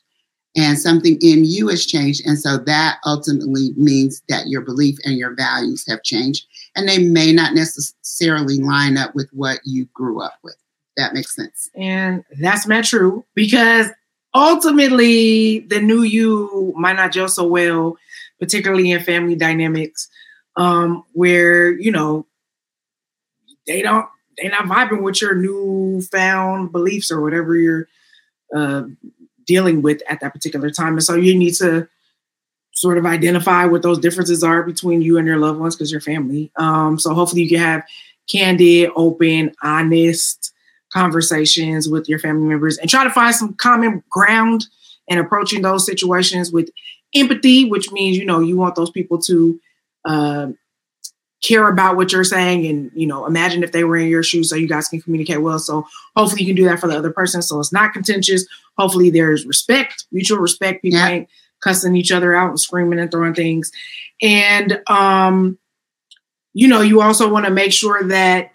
and 0.55 0.77
something 0.77 1.17
in 1.21 1.45
you 1.45 1.69
has 1.69 1.85
changed. 1.85 2.25
And 2.25 2.37
so 2.37 2.57
that 2.57 2.97
ultimately 3.05 3.73
means 3.77 4.21
that 4.27 4.47
your 4.47 4.61
belief 4.61 4.97
and 5.05 5.17
your 5.17 5.33
values 5.33 5.85
have 5.87 6.03
changed. 6.03 6.45
And 6.75 6.87
they 6.87 6.97
may 6.97 7.31
not 7.31 7.53
necessarily 7.53 8.59
line 8.59 8.97
up 8.97 9.15
with 9.15 9.29
what 9.31 9.59
you 9.63 9.85
grew 9.93 10.21
up 10.21 10.39
with. 10.43 10.55
That 10.97 11.13
makes 11.13 11.35
sense. 11.35 11.69
And 11.75 12.23
that's 12.39 12.67
not 12.67 12.83
true 12.83 13.25
because 13.33 13.87
ultimately 14.33 15.59
the 15.59 15.79
new 15.79 16.01
you 16.01 16.73
might 16.75 16.97
not 16.97 17.11
gel 17.11 17.29
so 17.29 17.45
well, 17.45 17.97
particularly 18.41 18.91
in 18.91 18.99
family 19.01 19.35
dynamics, 19.35 20.09
um, 20.57 21.05
where, 21.13 21.71
you 21.71 21.91
know, 21.91 22.25
they 23.67 23.81
don't 23.81 24.07
they're 24.37 24.49
not 24.49 24.63
vibing 24.65 25.01
with 25.01 25.21
your 25.21 25.35
newfound 25.35 26.71
beliefs 26.71 27.11
or 27.11 27.21
whatever 27.21 27.55
you're 27.55 27.87
uh, 28.55 28.83
dealing 29.45 29.81
with 29.81 30.01
at 30.09 30.19
that 30.19 30.33
particular 30.33 30.69
time. 30.69 30.93
And 30.93 31.03
so 31.03 31.15
you 31.15 31.37
need 31.37 31.53
to 31.55 31.87
sort 32.73 32.97
of 32.97 33.05
identify 33.05 33.65
what 33.65 33.83
those 33.83 33.99
differences 33.99 34.43
are 34.43 34.63
between 34.63 35.01
you 35.01 35.17
and 35.17 35.27
your 35.27 35.37
loved 35.37 35.59
ones 35.59 35.75
because 35.75 35.91
you're 35.91 36.01
family. 36.01 36.51
Um, 36.55 36.97
so 36.97 37.13
hopefully 37.13 37.43
you 37.43 37.49
can 37.49 37.59
have 37.59 37.83
candid, 38.29 38.89
open, 38.95 39.53
honest 39.61 40.53
conversations 40.91 41.87
with 41.87 42.09
your 42.09 42.19
family 42.19 42.47
members 42.47 42.77
and 42.77 42.89
try 42.89 43.03
to 43.03 43.09
find 43.09 43.35
some 43.35 43.53
common 43.53 44.03
ground 44.09 44.65
in 45.07 45.17
approaching 45.17 45.61
those 45.61 45.85
situations 45.85 46.51
with 46.51 46.69
empathy, 47.15 47.65
which 47.65 47.91
means, 47.91 48.17
you 48.17 48.25
know, 48.25 48.39
you 48.39 48.57
want 48.57 48.75
those 48.75 48.91
people 48.91 49.19
to 49.23 49.59
uh, 50.05 50.47
care 51.43 51.67
about 51.67 51.95
what 51.95 52.11
you're 52.11 52.23
saying 52.23 52.67
and 52.67 52.91
you 52.93 53.07
know 53.07 53.25
imagine 53.25 53.63
if 53.63 53.71
they 53.71 53.83
were 53.83 53.97
in 53.97 54.07
your 54.07 54.21
shoes 54.21 54.49
so 54.49 54.55
you 54.55 54.67
guys 54.67 54.87
can 54.87 55.01
communicate 55.01 55.41
well. 55.41 55.59
So 55.59 55.87
hopefully 56.15 56.41
you 56.41 56.47
can 56.47 56.55
do 56.55 56.65
that 56.65 56.79
for 56.79 56.87
the 56.87 56.97
other 56.97 57.11
person 57.11 57.41
so 57.41 57.59
it's 57.59 57.73
not 57.73 57.93
contentious. 57.93 58.45
Hopefully 58.77 59.09
there's 59.09 59.45
respect 59.45 60.05
mutual 60.11 60.37
respect. 60.37 60.83
People 60.83 60.99
yeah. 60.99 61.09
ain't 61.09 61.29
cussing 61.61 61.95
each 61.95 62.11
other 62.11 62.35
out 62.35 62.49
and 62.49 62.59
screaming 62.59 62.99
and 62.99 63.09
throwing 63.09 63.33
things. 63.33 63.71
And 64.21 64.81
um 64.87 65.57
you 66.53 66.67
know 66.67 66.81
you 66.81 67.01
also 67.01 67.31
want 67.31 67.45
to 67.45 67.51
make 67.51 67.73
sure 67.73 68.03
that 68.09 68.51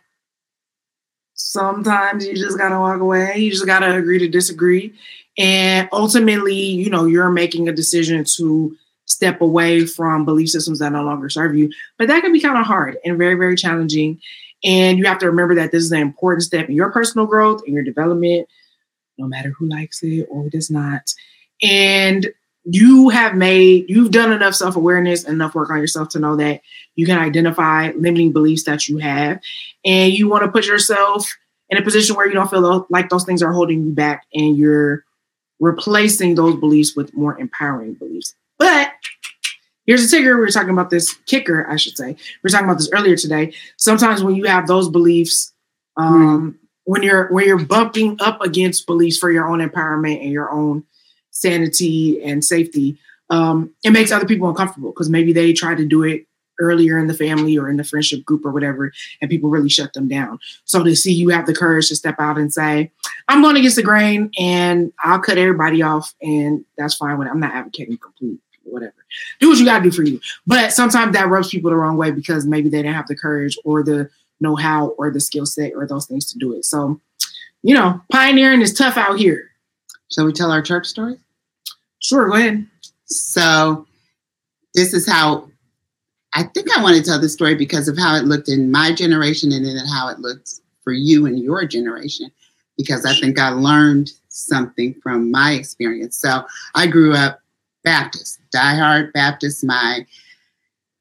sometimes 1.34 2.26
you 2.26 2.34
just 2.34 2.56
gotta 2.56 2.78
walk 2.78 3.00
away. 3.00 3.38
You 3.38 3.50
just 3.50 3.66
gotta 3.66 3.96
agree 3.96 4.20
to 4.20 4.28
disagree 4.28 4.94
and 5.38 5.88
ultimately 5.92 6.54
you 6.54 6.90
know 6.90 7.06
you're 7.06 7.30
making 7.30 7.68
a 7.68 7.72
decision 7.72 8.24
to 8.24 8.76
step 9.06 9.40
away 9.40 9.86
from 9.86 10.24
belief 10.24 10.50
systems 10.50 10.80
that 10.80 10.92
no 10.92 11.02
longer 11.02 11.30
serve 11.30 11.56
you. 11.56 11.70
But 11.96 12.08
that 12.08 12.22
can 12.22 12.32
be 12.32 12.40
kind 12.40 12.58
of 12.58 12.66
hard 12.66 12.98
and 13.04 13.16
very, 13.16 13.34
very 13.34 13.56
challenging. 13.56 14.20
And 14.64 14.98
you 14.98 15.04
have 15.06 15.18
to 15.20 15.26
remember 15.26 15.54
that 15.54 15.72
this 15.72 15.84
is 15.84 15.92
an 15.92 16.00
important 16.00 16.42
step 16.42 16.68
in 16.68 16.74
your 16.74 16.90
personal 16.90 17.26
growth 17.26 17.62
and 17.64 17.74
your 17.74 17.84
development, 17.84 18.48
no 19.16 19.26
matter 19.26 19.50
who 19.50 19.68
likes 19.68 20.02
it 20.02 20.26
or 20.30 20.42
who 20.42 20.50
does 20.50 20.70
not. 20.70 21.14
And 21.62 22.28
you 22.64 23.08
have 23.10 23.36
made, 23.36 23.88
you've 23.88 24.10
done 24.10 24.32
enough 24.32 24.54
self 24.54 24.74
awareness, 24.74 25.24
enough 25.24 25.54
work 25.54 25.70
on 25.70 25.78
yourself 25.78 26.08
to 26.10 26.18
know 26.18 26.34
that 26.36 26.62
you 26.96 27.06
can 27.06 27.18
identify 27.18 27.92
limiting 27.92 28.32
beliefs 28.32 28.64
that 28.64 28.88
you 28.88 28.98
have. 28.98 29.40
And 29.84 30.12
you 30.12 30.28
want 30.28 30.44
to 30.44 30.50
put 30.50 30.66
yourself 30.66 31.32
in 31.70 31.78
a 31.78 31.82
position 31.82 32.16
where 32.16 32.26
you 32.26 32.34
don't 32.34 32.50
feel 32.50 32.86
like 32.90 33.08
those 33.08 33.24
things 33.24 33.42
are 33.42 33.52
holding 33.52 33.84
you 33.84 33.92
back 33.92 34.26
and 34.34 34.56
you're 34.56 35.05
replacing 35.60 36.34
those 36.34 36.56
beliefs 36.56 36.94
with 36.96 37.14
more 37.14 37.38
empowering 37.38 37.94
beliefs. 37.94 38.34
But 38.58 38.92
here's 39.86 40.04
a 40.04 40.08
ticker. 40.08 40.34
We 40.34 40.40
were 40.40 40.48
talking 40.48 40.70
about 40.70 40.90
this 40.90 41.14
kicker, 41.26 41.68
I 41.68 41.76
should 41.76 41.96
say. 41.96 42.08
We 42.08 42.16
were 42.42 42.50
talking 42.50 42.66
about 42.66 42.78
this 42.78 42.90
earlier 42.92 43.16
today. 43.16 43.52
Sometimes 43.76 44.22
when 44.22 44.34
you 44.34 44.44
have 44.44 44.66
those 44.66 44.88
beliefs, 44.88 45.52
um, 45.96 46.52
mm. 46.52 46.68
when 46.84 47.02
you're 47.02 47.28
when 47.28 47.46
you're 47.46 47.64
bumping 47.64 48.16
up 48.20 48.40
against 48.42 48.86
beliefs 48.86 49.18
for 49.18 49.30
your 49.30 49.48
own 49.48 49.60
empowerment 49.60 50.22
and 50.22 50.30
your 50.30 50.50
own 50.50 50.84
sanity 51.30 52.22
and 52.22 52.44
safety, 52.44 52.98
um, 53.30 53.74
it 53.84 53.90
makes 53.90 54.12
other 54.12 54.26
people 54.26 54.48
uncomfortable 54.48 54.90
because 54.90 55.10
maybe 55.10 55.32
they 55.32 55.52
try 55.52 55.74
to 55.74 55.84
do 55.84 56.02
it 56.02 56.26
earlier 56.60 56.98
in 56.98 57.06
the 57.06 57.14
family 57.14 57.56
or 57.58 57.68
in 57.68 57.76
the 57.76 57.84
friendship 57.84 58.24
group 58.24 58.44
or 58.44 58.50
whatever, 58.50 58.92
and 59.20 59.30
people 59.30 59.50
really 59.50 59.68
shut 59.68 59.92
them 59.92 60.08
down. 60.08 60.38
So 60.64 60.82
to 60.82 60.94
see 60.96 61.12
you 61.12 61.28
have 61.30 61.46
the 61.46 61.54
courage 61.54 61.88
to 61.88 61.96
step 61.96 62.16
out 62.18 62.38
and 62.38 62.52
say, 62.52 62.90
I'm 63.28 63.42
going 63.42 63.56
against 63.56 63.76
the 63.76 63.82
grain 63.82 64.30
and 64.38 64.92
I'll 65.02 65.20
cut 65.20 65.38
everybody 65.38 65.82
off, 65.82 66.14
and 66.22 66.64
that's 66.78 66.94
fine 66.94 67.18
with 67.18 67.28
it. 67.28 67.30
I'm 67.30 67.40
not 67.40 67.54
advocating 67.54 67.98
complete 67.98 68.40
whatever. 68.64 68.94
Do 69.40 69.48
what 69.48 69.58
you 69.58 69.64
got 69.64 69.78
to 69.78 69.84
do 69.84 69.90
for 69.90 70.02
you. 70.02 70.20
But 70.46 70.72
sometimes 70.72 71.12
that 71.14 71.28
rubs 71.28 71.48
people 71.48 71.70
the 71.70 71.76
wrong 71.76 71.96
way 71.96 72.10
because 72.10 72.46
maybe 72.46 72.68
they 72.68 72.82
didn't 72.82 72.94
have 72.94 73.06
the 73.06 73.16
courage 73.16 73.56
or 73.64 73.82
the 73.82 74.10
know 74.40 74.56
how 74.56 74.88
or 74.98 75.10
the 75.10 75.20
skill 75.20 75.46
set 75.46 75.72
or 75.74 75.86
those 75.86 76.06
things 76.06 76.30
to 76.32 76.38
do 76.38 76.52
it. 76.52 76.64
So, 76.64 77.00
you 77.62 77.74
know, 77.74 78.00
pioneering 78.10 78.60
is 78.60 78.74
tough 78.74 78.96
out 78.96 79.18
here. 79.18 79.50
Shall 80.10 80.26
we 80.26 80.32
tell 80.32 80.52
our 80.52 80.62
church 80.62 80.86
story? 80.86 81.18
Sure, 82.00 82.28
go 82.28 82.34
ahead. 82.34 82.66
So, 83.06 83.86
this 84.74 84.92
is 84.92 85.08
how 85.08 85.48
I 86.36 86.42
think 86.42 86.68
I 86.76 86.82
want 86.82 86.96
to 86.96 87.02
tell 87.02 87.18
the 87.18 87.30
story 87.30 87.54
because 87.54 87.88
of 87.88 87.96
how 87.96 88.14
it 88.14 88.26
looked 88.26 88.50
in 88.50 88.70
my 88.70 88.92
generation 88.92 89.52
and 89.52 89.64
then 89.64 89.78
how 89.86 90.08
it 90.08 90.18
looks 90.18 90.60
for 90.84 90.92
you 90.92 91.24
and 91.24 91.38
your 91.38 91.64
generation. 91.64 92.30
Because 92.76 93.06
I 93.06 93.14
think 93.14 93.38
I 93.40 93.48
learned 93.48 94.10
something 94.28 94.94
from 95.02 95.30
my 95.30 95.52
experience. 95.52 96.18
So, 96.18 96.44
I 96.74 96.88
grew 96.88 97.14
up 97.14 97.40
Baptist, 97.84 98.38
diehard 98.54 99.14
Baptist. 99.14 99.64
My 99.64 100.06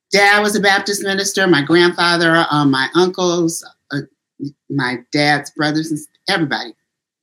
dad 0.10 0.40
was 0.40 0.56
a 0.56 0.62
Baptist 0.62 1.04
minister. 1.04 1.46
My 1.48 1.62
grandfather, 1.62 2.46
uh, 2.50 2.64
my 2.64 2.88
uncles, 2.96 3.68
uh, 3.92 4.02
my 4.70 5.00
dad's 5.12 5.52
brothers, 5.52 5.92
and 5.92 6.00
everybody, 6.30 6.74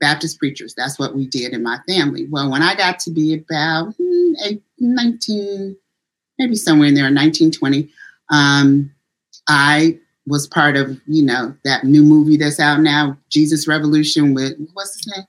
Baptist 0.00 0.38
preachers. 0.38 0.74
That's 0.74 0.98
what 0.98 1.14
we 1.14 1.26
did 1.26 1.54
in 1.54 1.62
my 1.62 1.78
family. 1.88 2.26
Well, 2.28 2.50
when 2.50 2.60
I 2.60 2.74
got 2.74 2.98
to 3.00 3.10
be 3.10 3.32
about 3.32 3.94
hmm, 3.96 4.32
19, 4.78 5.76
maybe 6.38 6.56
somewhere 6.56 6.88
in 6.88 6.94
there, 6.94 7.04
1920, 7.04 7.88
um, 8.32 8.90
I 9.48 9.98
was 10.26 10.46
part 10.46 10.76
of, 10.76 11.00
you 11.06 11.22
know, 11.22 11.54
that 11.64 11.84
new 11.84 12.02
movie 12.02 12.36
that's 12.36 12.60
out 12.60 12.80
now, 12.80 13.16
Jesus 13.28 13.68
Revolution 13.68 14.34
with, 14.34 14.54
what's 14.72 14.96
his 14.96 15.06
name? 15.14 15.26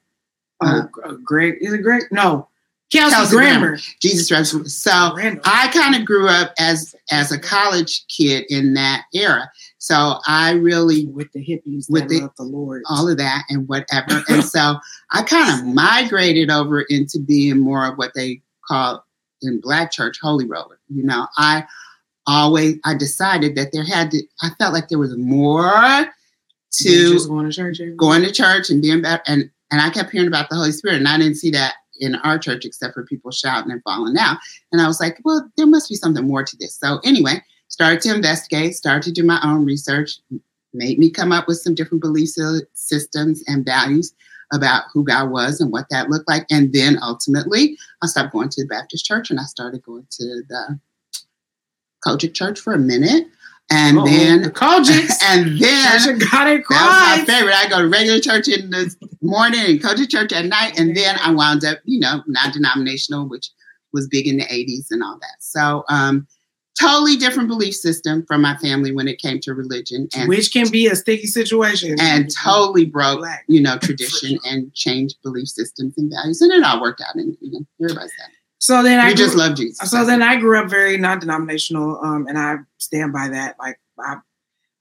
Oh, 0.61 0.87
uh, 1.05 1.13
Greg, 1.23 1.57
is 1.61 1.73
it 1.73 1.79
Greg? 1.79 2.03
No, 2.11 2.47
Kelsey, 2.91 3.15
Kelsey 3.15 3.35
Grammer. 3.35 3.59
Grammer. 3.59 3.77
Jesus 3.99 4.31
Revolution. 4.31 4.69
So 4.69 4.91
I 4.91 5.69
kind 5.73 5.95
of 5.95 6.05
grew 6.05 6.29
up 6.29 6.53
as 6.59 6.95
as 7.11 7.31
a 7.31 7.39
college 7.39 8.05
kid 8.07 8.45
in 8.49 8.75
that 8.75 9.05
era. 9.13 9.49
So 9.79 10.19
I 10.27 10.51
really 10.51 11.07
with 11.07 11.31
the 11.33 11.43
hippies, 11.43 11.89
with 11.89 12.07
the, 12.07 12.29
the 12.37 12.43
Lord, 12.43 12.83
all 12.87 13.09
of 13.09 13.17
that 13.17 13.43
and 13.49 13.67
whatever. 13.67 14.23
and 14.29 14.43
so 14.43 14.75
I 15.11 15.23
kind 15.23 15.59
of 15.59 15.73
migrated 15.73 16.51
over 16.51 16.81
into 16.81 17.19
being 17.19 17.59
more 17.59 17.85
of 17.85 17.97
what 17.97 18.13
they 18.13 18.41
call 18.65 19.03
in 19.41 19.59
Black 19.59 19.91
church 19.91 20.19
holy 20.21 20.45
roller. 20.45 20.79
You 20.87 21.03
know, 21.03 21.27
I 21.37 21.65
always 22.27 22.77
I 22.85 22.95
decided 22.95 23.55
that 23.55 23.71
there 23.71 23.85
had 23.85 24.11
to. 24.11 24.23
I 24.41 24.49
felt 24.59 24.73
like 24.73 24.89
there 24.89 24.99
was 24.99 25.15
more 25.17 26.07
to 26.71 27.27
going 27.27 27.49
to 27.49 27.53
church, 27.53 27.79
going 27.97 28.23
to 28.23 28.31
church 28.31 28.69
and 28.69 28.81
being 28.81 29.01
better. 29.01 29.23
And 29.27 29.49
and 29.71 29.81
I 29.81 29.89
kept 29.89 30.11
hearing 30.11 30.27
about 30.27 30.49
the 30.49 30.55
Holy 30.55 30.71
Spirit, 30.71 30.97
and 30.97 31.07
I 31.07 31.17
didn't 31.17 31.35
see 31.35 31.51
that 31.51 31.75
in 31.99 32.15
our 32.15 32.37
church 32.37 32.65
except 32.65 32.93
for 32.93 33.05
people 33.05 33.31
shouting 33.31 33.71
and 33.71 33.83
falling 33.83 34.17
out. 34.17 34.37
And 34.71 34.81
I 34.81 34.87
was 34.87 34.99
like, 34.99 35.19
well, 35.23 35.49
there 35.57 35.67
must 35.67 35.89
be 35.89 35.95
something 35.95 36.27
more 36.27 36.43
to 36.43 36.57
this. 36.57 36.75
So 36.75 36.99
anyway, 37.03 37.41
started 37.67 38.01
to 38.01 38.15
investigate, 38.15 38.75
started 38.75 39.03
to 39.03 39.11
do 39.11 39.23
my 39.23 39.39
own 39.43 39.65
research, 39.65 40.19
made 40.73 40.97
me 40.97 41.09
come 41.09 41.31
up 41.31 41.47
with 41.47 41.59
some 41.59 41.75
different 41.75 42.01
belief 42.01 42.29
systems 42.73 43.43
and 43.47 43.65
values 43.65 44.13
about 44.51 44.83
who 44.93 45.03
God 45.03 45.31
was 45.31 45.59
and 45.59 45.71
what 45.71 45.87
that 45.89 46.09
looked 46.09 46.27
like. 46.27 46.45
And 46.51 46.73
then 46.73 46.97
ultimately, 47.01 47.77
I 48.01 48.07
stopped 48.07 48.33
going 48.33 48.49
to 48.49 48.63
the 48.63 48.67
Baptist 48.67 49.05
church 49.05 49.29
and 49.29 49.39
I 49.39 49.43
started 49.43 49.83
going 49.83 50.07
to 50.11 50.43
the 50.47 50.79
COGIC 52.05 52.33
church 52.33 52.59
for 52.59 52.73
a 52.73 52.79
minute. 52.79 53.27
And 53.69 53.97
Uh-oh, 53.97 54.05
then 54.05 54.41
the 54.41 54.51
COGIC. 54.51 55.09
And 55.23 55.57
then 55.59 56.19
got 56.19 56.47
it 56.47 56.63
that 56.69 57.17
was 57.17 57.27
my 57.27 57.33
favorite. 57.33 57.55
I 57.55 57.69
go 57.69 57.81
to 57.81 57.87
regular 57.87 58.19
church 58.19 58.47
in 58.47 58.69
the 58.69 58.93
morning 59.21 59.61
and 59.65 59.81
COGIC 59.81 60.09
church 60.09 60.33
at 60.33 60.45
night. 60.45 60.77
And 60.77 60.95
then 60.95 61.17
I 61.19 61.31
wound 61.31 61.63
up, 61.63 61.79
you 61.85 61.99
know, 61.99 62.21
non-denominational, 62.27 63.27
which 63.29 63.49
was 63.93 64.07
big 64.07 64.27
in 64.27 64.37
the 64.37 64.43
80s 64.45 64.87
and 64.91 65.03
all 65.03 65.17
that. 65.19 65.37
So 65.39 65.85
um 65.89 66.27
totally 66.79 67.15
different 67.15 67.47
belief 67.47 67.75
system 67.75 68.25
from 68.25 68.41
my 68.41 68.57
family 68.57 68.91
when 68.91 69.07
it 69.07 69.19
came 69.19 69.39
to 69.39 69.53
religion. 69.53 70.07
And 70.15 70.27
which 70.27 70.51
can 70.51 70.69
be 70.69 70.87
a 70.87 70.95
sticky 70.95 71.27
situation. 71.27 71.95
And 71.99 72.29
totally 72.35 72.85
broke, 72.85 73.19
Black. 73.19 73.45
you 73.47 73.61
know, 73.61 73.77
tradition 73.77 74.39
and 74.45 74.73
changed 74.73 75.17
belief 75.23 75.47
systems 75.47 75.93
and 75.97 76.11
values. 76.11 76.41
And 76.41 76.51
it 76.51 76.63
all 76.63 76.81
worked 76.81 77.01
out 77.01 77.15
and 77.15 77.37
you 77.41 77.51
know, 77.51 77.65
everybody's 77.81 78.11
happy. 78.19 78.33
So 78.63 78.81
then 78.81 78.97
I 78.97 79.07
grew, 79.07 79.15
just 79.15 79.35
love 79.35 79.57
Jesus. 79.57 79.91
So 79.91 80.05
then 80.05 80.21
I 80.21 80.37
grew 80.37 80.57
up 80.57 80.69
very 80.69 80.95
non-denominational, 80.95 81.99
um, 82.01 82.27
and 82.27 82.39
I 82.39 82.59
stand 82.77 83.11
by 83.11 83.27
that. 83.27 83.59
Like 83.59 83.77
I, 83.99 84.19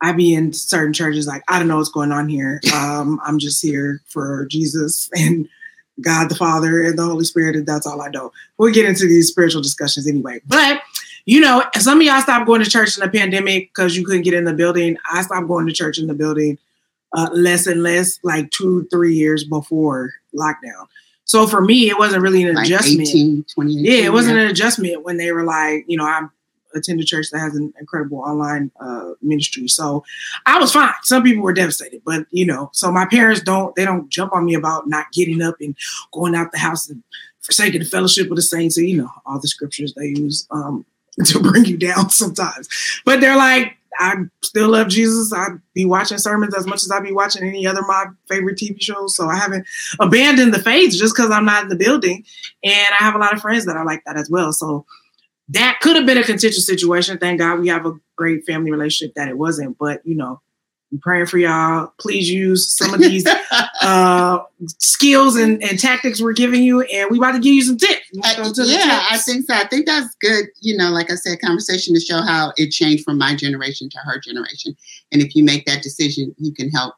I 0.00 0.12
be 0.12 0.34
in 0.34 0.52
certain 0.52 0.92
churches, 0.92 1.26
like 1.26 1.42
I 1.48 1.58
don't 1.58 1.66
know 1.66 1.78
what's 1.78 1.90
going 1.90 2.12
on 2.12 2.28
here. 2.28 2.60
Um, 2.72 3.20
I'm 3.24 3.40
just 3.40 3.60
here 3.60 4.00
for 4.06 4.46
Jesus 4.48 5.10
and 5.16 5.48
God 6.00 6.28
the 6.28 6.36
Father 6.36 6.80
and 6.82 6.96
the 6.96 7.04
Holy 7.04 7.24
Spirit, 7.24 7.56
and 7.56 7.66
that's 7.66 7.84
all 7.84 8.00
I 8.00 8.08
know. 8.08 8.30
We'll 8.56 8.72
get 8.72 8.84
into 8.84 9.08
these 9.08 9.26
spiritual 9.26 9.62
discussions 9.62 10.06
anyway. 10.06 10.40
But 10.46 10.80
you 11.24 11.40
know, 11.40 11.64
some 11.74 11.98
of 11.98 12.06
y'all 12.06 12.20
stopped 12.20 12.46
going 12.46 12.62
to 12.62 12.70
church 12.70 12.96
in 12.96 13.04
the 13.04 13.10
pandemic 13.10 13.70
because 13.70 13.96
you 13.96 14.06
couldn't 14.06 14.22
get 14.22 14.34
in 14.34 14.44
the 14.44 14.54
building. 14.54 14.96
I 15.10 15.22
stopped 15.22 15.48
going 15.48 15.66
to 15.66 15.72
church 15.72 15.98
in 15.98 16.06
the 16.06 16.14
building 16.14 16.56
uh, 17.14 17.30
less 17.32 17.66
and 17.66 17.82
less, 17.82 18.20
like 18.22 18.48
two, 18.52 18.86
three 18.92 19.14
years 19.16 19.42
before 19.42 20.12
lockdown. 20.32 20.86
So 21.24 21.46
for 21.46 21.60
me, 21.60 21.88
it 21.88 21.98
wasn't 21.98 22.22
really 22.22 22.42
an 22.44 22.54
Like 22.54 22.66
adjustment. 22.66 23.08
18, 23.08 23.44
20, 23.54 23.72
yeah, 23.74 24.04
it 24.04 24.12
wasn't 24.12 24.36
yeah. 24.36 24.44
an 24.44 24.50
adjustment 24.50 25.04
when 25.04 25.16
they 25.16 25.32
were 25.32 25.44
like, 25.44 25.84
you 25.86 25.96
know, 25.96 26.04
I 26.04 26.22
attend 26.74 27.00
a 27.00 27.04
church 27.04 27.30
that 27.30 27.38
has 27.38 27.54
an 27.54 27.72
incredible 27.78 28.18
online 28.18 28.70
uh, 28.80 29.12
ministry. 29.20 29.68
So 29.68 30.04
I 30.46 30.58
was 30.58 30.72
fine. 30.72 30.92
Some 31.02 31.22
people 31.22 31.42
were 31.42 31.52
devastated, 31.52 32.02
but 32.04 32.26
you 32.30 32.46
know, 32.46 32.70
so 32.72 32.90
my 32.90 33.06
parents 33.06 33.42
don't 33.42 33.74
they 33.76 33.84
don't 33.84 34.08
jump 34.08 34.32
on 34.32 34.44
me 34.44 34.54
about 34.54 34.88
not 34.88 35.12
getting 35.12 35.42
up 35.42 35.56
and 35.60 35.76
going 36.12 36.34
out 36.34 36.52
the 36.52 36.58
house 36.58 36.88
and 36.88 37.02
forsaking 37.40 37.80
the 37.80 37.86
fellowship 37.86 38.30
of 38.30 38.36
the 38.36 38.42
saints 38.42 38.76
and 38.76 38.88
you 38.88 38.96
know 38.96 39.10
all 39.26 39.40
the 39.40 39.48
scriptures 39.48 39.92
they 39.94 40.06
use 40.06 40.46
um, 40.50 40.84
to 41.24 41.40
bring 41.40 41.64
you 41.64 41.76
down 41.76 42.10
sometimes. 42.10 42.68
But 43.04 43.20
they're 43.20 43.36
like, 43.36 43.76
I 43.98 44.14
still 44.42 44.70
love 44.70 44.88
Jesus. 44.88 45.32
I'd 45.32 45.60
be 45.74 45.84
watching 45.84 46.18
sermons 46.18 46.54
as 46.54 46.66
much 46.66 46.82
as 46.82 46.90
I'd 46.90 47.02
be 47.02 47.12
watching 47.12 47.46
any 47.46 47.66
other 47.66 47.82
my 47.82 48.06
favorite 48.28 48.58
TV 48.58 48.80
shows. 48.80 49.16
So 49.16 49.28
I 49.28 49.36
haven't 49.36 49.66
abandoned 50.00 50.54
the 50.54 50.58
faith 50.58 50.92
just 50.92 51.14
because 51.14 51.30
I'm 51.30 51.44
not 51.44 51.64
in 51.64 51.68
the 51.68 51.76
building. 51.76 52.24
And 52.64 52.88
I 52.98 53.04
have 53.04 53.14
a 53.14 53.18
lot 53.18 53.34
of 53.34 53.42
friends 53.42 53.66
that 53.66 53.76
are 53.76 53.86
like 53.86 54.02
that 54.06 54.16
as 54.16 54.30
well. 54.30 54.52
So 54.52 54.86
that 55.48 55.78
could 55.80 55.96
have 55.96 56.06
been 56.06 56.18
a 56.18 56.24
contentious 56.24 56.66
situation. 56.66 57.18
Thank 57.18 57.40
God 57.40 57.60
we 57.60 57.68
have 57.68 57.86
a 57.86 57.94
great 58.16 58.44
family 58.46 58.70
relationship 58.70 59.14
that 59.16 59.28
it 59.28 59.38
wasn't. 59.38 59.76
But 59.78 60.00
you 60.04 60.14
know, 60.14 60.40
I'm 60.92 60.98
praying 61.00 61.26
for 61.26 61.38
y'all. 61.38 61.92
Please 61.98 62.28
use 62.28 62.68
some 62.76 62.92
of 62.92 63.00
these 63.00 63.26
uh 63.82 64.38
skills 64.78 65.36
and, 65.36 65.62
and 65.62 65.78
tactics 65.78 66.20
we're 66.20 66.32
giving 66.34 66.62
you, 66.62 66.82
and 66.82 67.10
we 67.10 67.16
about 67.18 67.32
to 67.32 67.38
give 67.40 67.54
you 67.54 67.62
some 67.62 67.78
tips. 67.78 68.00
I- 68.22 68.36
Go 68.36 68.52
to 68.52 68.62
the 68.62 68.68
yeah, 68.68 69.06
I 69.10 69.16
think 69.18 69.46
so. 69.46 69.54
I 69.54 69.66
think 69.66 69.86
that's 69.86 70.14
good. 70.20 70.46
You 70.60 70.76
know, 70.76 70.90
like 70.90 71.10
I 71.10 71.14
said, 71.14 71.40
conversation 71.40 71.94
to 71.94 72.00
show 72.00 72.20
how 72.20 72.52
it 72.56 72.70
changed 72.70 73.04
from 73.04 73.16
my 73.18 73.34
generation 73.34 73.88
to 73.90 73.98
her 74.04 74.20
generation. 74.20 74.76
And 75.10 75.22
if 75.22 75.34
you 75.34 75.42
make 75.44 75.64
that 75.66 75.82
decision, 75.82 76.34
you 76.38 76.52
can 76.52 76.68
help 76.70 76.94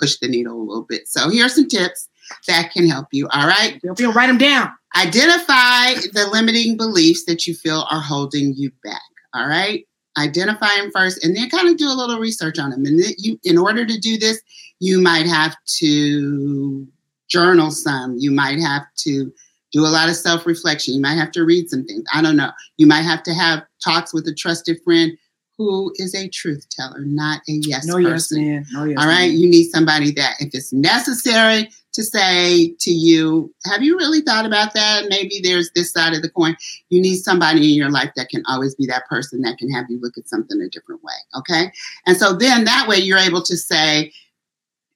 push 0.00 0.16
the 0.18 0.28
needle 0.28 0.56
a 0.60 0.64
little 0.64 0.84
bit. 0.88 1.06
So 1.06 1.28
here 1.30 1.44
are 1.46 1.50
some 1.50 1.68
tips 1.68 2.08
that 2.48 2.72
can 2.72 2.88
help 2.88 3.08
you. 3.12 3.28
All 3.32 3.46
right. 3.46 3.78
You 3.98 4.10
write 4.12 4.26
them 4.28 4.38
down. 4.38 4.70
Identify 4.96 5.94
the 6.12 6.28
limiting 6.32 6.76
beliefs 6.76 7.24
that 7.26 7.46
you 7.46 7.54
feel 7.54 7.86
are 7.90 8.00
holding 8.00 8.54
you 8.56 8.70
back. 8.82 9.02
All 9.34 9.46
right. 9.46 9.86
Identify 10.18 10.68
them 10.76 10.90
first 10.92 11.24
and 11.24 11.36
then 11.36 11.50
kind 11.50 11.68
of 11.68 11.76
do 11.76 11.88
a 11.88 11.94
little 11.94 12.18
research 12.18 12.58
on 12.58 12.70
them. 12.70 12.84
And 12.84 13.00
then 13.02 13.12
you, 13.18 13.38
in 13.42 13.58
order 13.58 13.84
to 13.84 13.98
do 13.98 14.16
this, 14.18 14.40
you 14.80 15.00
might 15.00 15.26
have 15.26 15.56
to 15.78 16.86
journal 17.28 17.70
some. 17.70 18.16
You 18.18 18.30
might 18.30 18.60
have 18.60 18.82
to 18.98 19.32
do 19.72 19.80
a 19.80 19.88
lot 19.88 20.08
of 20.08 20.14
self 20.14 20.46
reflection. 20.46 20.94
You 20.94 21.00
might 21.00 21.16
have 21.16 21.32
to 21.32 21.44
read 21.44 21.68
some 21.68 21.84
things. 21.84 22.04
I 22.14 22.22
don't 22.22 22.36
know. 22.36 22.50
You 22.76 22.86
might 22.86 23.02
have 23.02 23.22
to 23.24 23.34
have 23.34 23.64
talks 23.84 24.14
with 24.14 24.26
a 24.28 24.34
trusted 24.34 24.78
friend 24.84 25.12
who 25.58 25.92
is 25.96 26.14
a 26.14 26.28
truth 26.28 26.66
teller, 26.70 27.00
not 27.04 27.40
a 27.48 27.52
yes 27.52 27.86
No 27.86 27.96
yes, 27.96 28.10
person. 28.10 28.44
man. 28.44 28.66
No 28.72 28.84
yes. 28.84 28.98
All 29.00 29.06
right. 29.06 29.28
man. 29.30 29.36
You 29.38 29.48
need 29.48 29.70
somebody 29.70 30.10
that, 30.12 30.34
if 30.40 30.50
it's 30.52 30.72
necessary 30.72 31.70
to 31.94 32.02
say 32.02 32.74
to 32.80 32.90
you, 32.90 33.52
have 33.64 33.82
you 33.82 33.96
really 33.96 34.20
thought 34.20 34.44
about 34.44 34.74
that? 34.74 35.06
Maybe 35.08 35.40
there's 35.42 35.70
this 35.74 35.92
side 35.92 36.12
of 36.12 36.22
the 36.22 36.28
coin. 36.28 36.56
You 36.90 37.00
need 37.00 37.16
somebody 37.16 37.70
in 37.72 37.78
your 37.78 37.90
life 37.90 38.10
that 38.16 38.28
can 38.28 38.42
always 38.46 38.74
be 38.74 38.86
that 38.86 39.06
person 39.08 39.42
that 39.42 39.58
can 39.58 39.70
have 39.70 39.86
you 39.88 40.00
look 40.00 40.18
at 40.18 40.28
something 40.28 40.60
a 40.60 40.68
different 40.68 41.02
way. 41.02 41.14
Okay. 41.36 41.72
And 42.06 42.16
so 42.16 42.34
then 42.34 42.64
that 42.64 42.86
way 42.88 42.96
you're 42.96 43.18
able 43.18 43.42
to 43.42 43.56
say, 43.56 44.12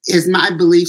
is 0.09 0.29
my 0.29 0.51
belief 0.51 0.89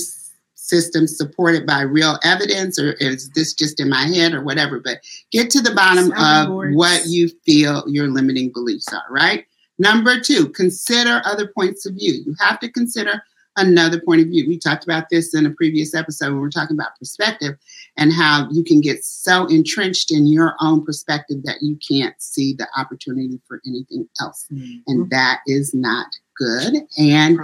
system 0.56 1.08
supported 1.08 1.66
by 1.66 1.82
real 1.82 2.20
evidence 2.24 2.80
or 2.80 2.94
is 3.00 3.30
this 3.32 3.54
just 3.54 3.80
in 3.80 3.90
my 3.90 4.04
head 4.04 4.34
or 4.34 4.44
whatever? 4.44 4.80
But 4.80 5.00
get 5.32 5.50
to 5.52 5.62
the 5.62 5.74
bottom 5.74 6.10
Sounding 6.10 6.72
of 6.72 6.76
what 6.76 7.06
you 7.06 7.30
feel 7.46 7.84
your 7.88 8.08
limiting 8.08 8.52
beliefs 8.52 8.92
are, 8.94 9.04
right? 9.10 9.46
Number 9.78 10.20
two, 10.20 10.50
consider 10.50 11.22
other 11.26 11.48
points 11.48 11.86
of 11.86 11.96
view. 11.96 12.22
You 12.26 12.36
have 12.40 12.60
to 12.60 12.72
consider 12.72 13.24
another 13.60 14.00
point 14.02 14.22
of 14.22 14.28
view. 14.28 14.48
We 14.48 14.58
talked 14.58 14.84
about 14.84 15.10
this 15.10 15.34
in 15.36 15.46
a 15.46 15.50
previous 15.52 15.94
episode 15.94 16.32
when 16.32 16.42
we 16.42 16.48
are 16.48 16.52
talking 16.52 16.76
about 16.76 16.98
perspective 16.98 17.58
and 17.98 18.12
how 18.14 18.48
you 18.52 18.64
can 18.64 18.82
get 18.82 19.04
so 19.04 19.46
entrenched 19.48 20.12
in 20.12 20.26
your 20.26 20.56
own 20.62 20.86
perspective 20.86 21.44
that 21.44 21.62
you 21.62 21.78
can't 21.88 22.16
see 22.22 22.54
the 22.54 22.68
opportunity 22.78 23.40
for 23.48 23.62
anything 23.68 24.08
else. 24.22 24.46
Mhm. 24.52 24.82
And 24.88 25.10
that 25.12 25.40
is 25.48 25.74
not 25.74 26.08
good 26.38 26.76
and 26.98 27.38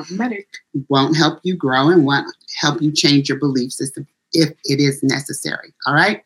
won't 0.89 1.17
help 1.17 1.39
you 1.43 1.55
grow 1.55 1.89
and 1.89 2.05
won't 2.05 2.33
help 2.59 2.81
you 2.81 2.91
change 2.91 3.27
your 3.29 3.37
belief 3.37 3.71
system 3.73 4.07
if 4.33 4.49
it 4.63 4.79
is 4.79 5.03
necessary. 5.03 5.73
All 5.85 5.93
right. 5.93 6.23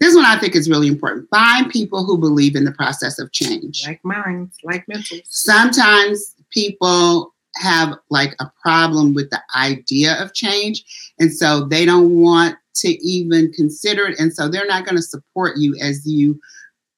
This 0.00 0.14
one 0.14 0.24
I 0.24 0.38
think 0.38 0.54
is 0.56 0.68
really 0.68 0.88
important. 0.88 1.28
Find 1.30 1.70
people 1.70 2.04
who 2.04 2.18
believe 2.18 2.56
in 2.56 2.64
the 2.64 2.72
process 2.72 3.18
of 3.18 3.32
change 3.32 3.84
Like 3.86 4.04
minds, 4.04 4.56
like 4.64 4.86
mentals. 4.86 5.22
sometimes 5.28 6.34
people 6.50 7.33
have 7.56 7.94
like 8.10 8.34
a 8.40 8.50
problem 8.62 9.14
with 9.14 9.30
the 9.30 9.40
idea 9.56 10.20
of 10.22 10.34
change 10.34 10.84
and 11.18 11.32
so 11.32 11.64
they 11.64 11.84
don't 11.84 12.10
want 12.10 12.56
to 12.74 12.88
even 13.06 13.52
consider 13.52 14.06
it 14.06 14.18
and 14.18 14.32
so 14.32 14.48
they're 14.48 14.66
not 14.66 14.84
going 14.84 14.96
to 14.96 15.02
support 15.02 15.56
you 15.56 15.76
as 15.80 16.06
you 16.06 16.38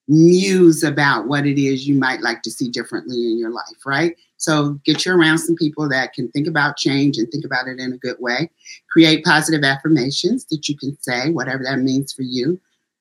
muse 0.09 0.83
about 0.83 1.27
what 1.27 1.47
it 1.47 1.61
is 1.61 1.87
you 1.87 1.95
might 1.95 2.21
like 2.21 2.40
to 2.42 2.51
see 2.51 2.69
differently 2.69 3.16
in 3.16 3.38
your 3.38 3.51
life 3.51 3.85
right? 3.85 4.16
So 4.37 4.75
get 4.85 5.05
you 5.05 5.12
around 5.12 5.38
some 5.38 5.57
people 5.57 5.88
that 5.88 6.12
can 6.12 6.31
think 6.31 6.47
about 6.47 6.77
change 6.77 7.16
and 7.19 7.31
think 7.31 7.45
about 7.45 7.69
it 7.69 7.79
in 7.79 7.92
a 7.92 7.99
good 7.99 8.16
way. 8.19 8.51
Create 8.90 9.25
positive 9.25 9.64
affirmations 9.64 10.45
that 10.47 10.69
you 10.69 10.77
can 10.77 10.97
say 11.01 11.31
whatever 11.31 11.64
that 11.64 11.79
means 11.79 12.12
for 12.12 12.23
you. 12.23 12.61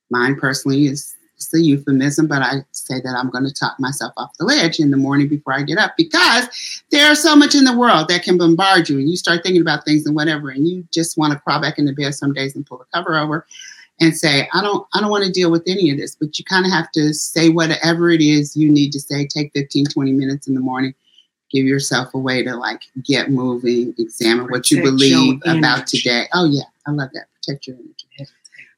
Mine 0.10 0.36
personally 0.36 0.86
is 0.86 1.15
it's 1.46 1.54
a 1.54 1.62
euphemism, 1.62 2.28
but 2.28 2.42
I 2.42 2.56
say 2.72 3.00
that 3.02 3.16
I'm 3.16 3.30
going 3.30 3.46
to 3.46 3.54
talk 3.54 3.80
myself 3.80 4.14
off 4.18 4.38
the 4.38 4.46
ledge 4.46 4.80
in 4.80 4.92
the 4.92 4.98
morning 4.98 5.28
before 5.28 5.54
I 5.54 5.64
get 5.64 5.78
up 5.78 5.94
because 5.98 6.84
there's 6.92 7.22
so 7.22 7.36
much 7.36 7.56
in 7.56 7.64
the 7.64 7.78
world 7.78 8.08
that 8.10 8.24
can 8.24 8.38
bombard 8.38 8.90
you, 8.90 8.98
and 8.98 9.10
you 9.10 9.18
start 9.18 9.44
thinking 9.44 9.62
about 9.62 9.86
things 9.86 10.06
and 10.06 10.16
whatever, 10.16 10.50
and 10.50 10.68
you 10.68 10.88
just 10.92 11.18
want 11.18 11.34
to 11.34 11.40
crawl 11.40 11.62
back 11.62 11.78
into 11.78 11.94
bed 11.94 12.14
some 12.16 12.34
days 12.34 12.56
and 12.56 12.66
pull 12.66 12.80
the 12.80 12.86
cover 12.94 13.18
over 13.18 13.46
and 14.00 14.16
say, 14.16 14.50
I 14.54 14.62
don't, 14.62 14.86
I 14.94 15.00
don't 15.00 15.10
want 15.10 15.24
to 15.26 15.32
deal 15.32 15.52
with 15.52 15.64
any 15.68 15.90
of 15.90 15.98
this. 15.98 16.16
But 16.16 16.38
you 16.38 16.46
kind 16.46 16.66
of 16.66 16.72
have 16.72 16.92
to 16.92 17.14
say 17.14 17.50
whatever 17.50 18.10
it 18.10 18.22
is 18.22 18.58
you 18.58 18.70
need 18.70 18.92
to 18.92 19.00
say. 19.00 19.26
Take 19.26 19.54
15, 19.54 19.86
20 19.86 20.12
minutes 20.12 20.48
in 20.48 20.54
the 20.54 20.60
morning. 20.60 20.94
Give 21.52 21.66
yourself 21.66 22.14
a 22.14 22.18
way 22.18 22.44
to 22.44 22.56
like 22.56 22.82
get 23.04 23.32
moving, 23.32 23.94
examine 23.98 24.48
what 24.48 24.70
you 24.70 24.78
Protect 24.78 24.98
believe 24.98 25.42
about 25.46 25.88
today. 25.88 26.26
Oh 26.34 26.46
yeah, 26.46 26.64
I 26.86 26.92
love 26.92 27.10
that. 27.14 27.28
Protect 27.36 27.68
your 27.68 27.78
energy. 27.78 28.34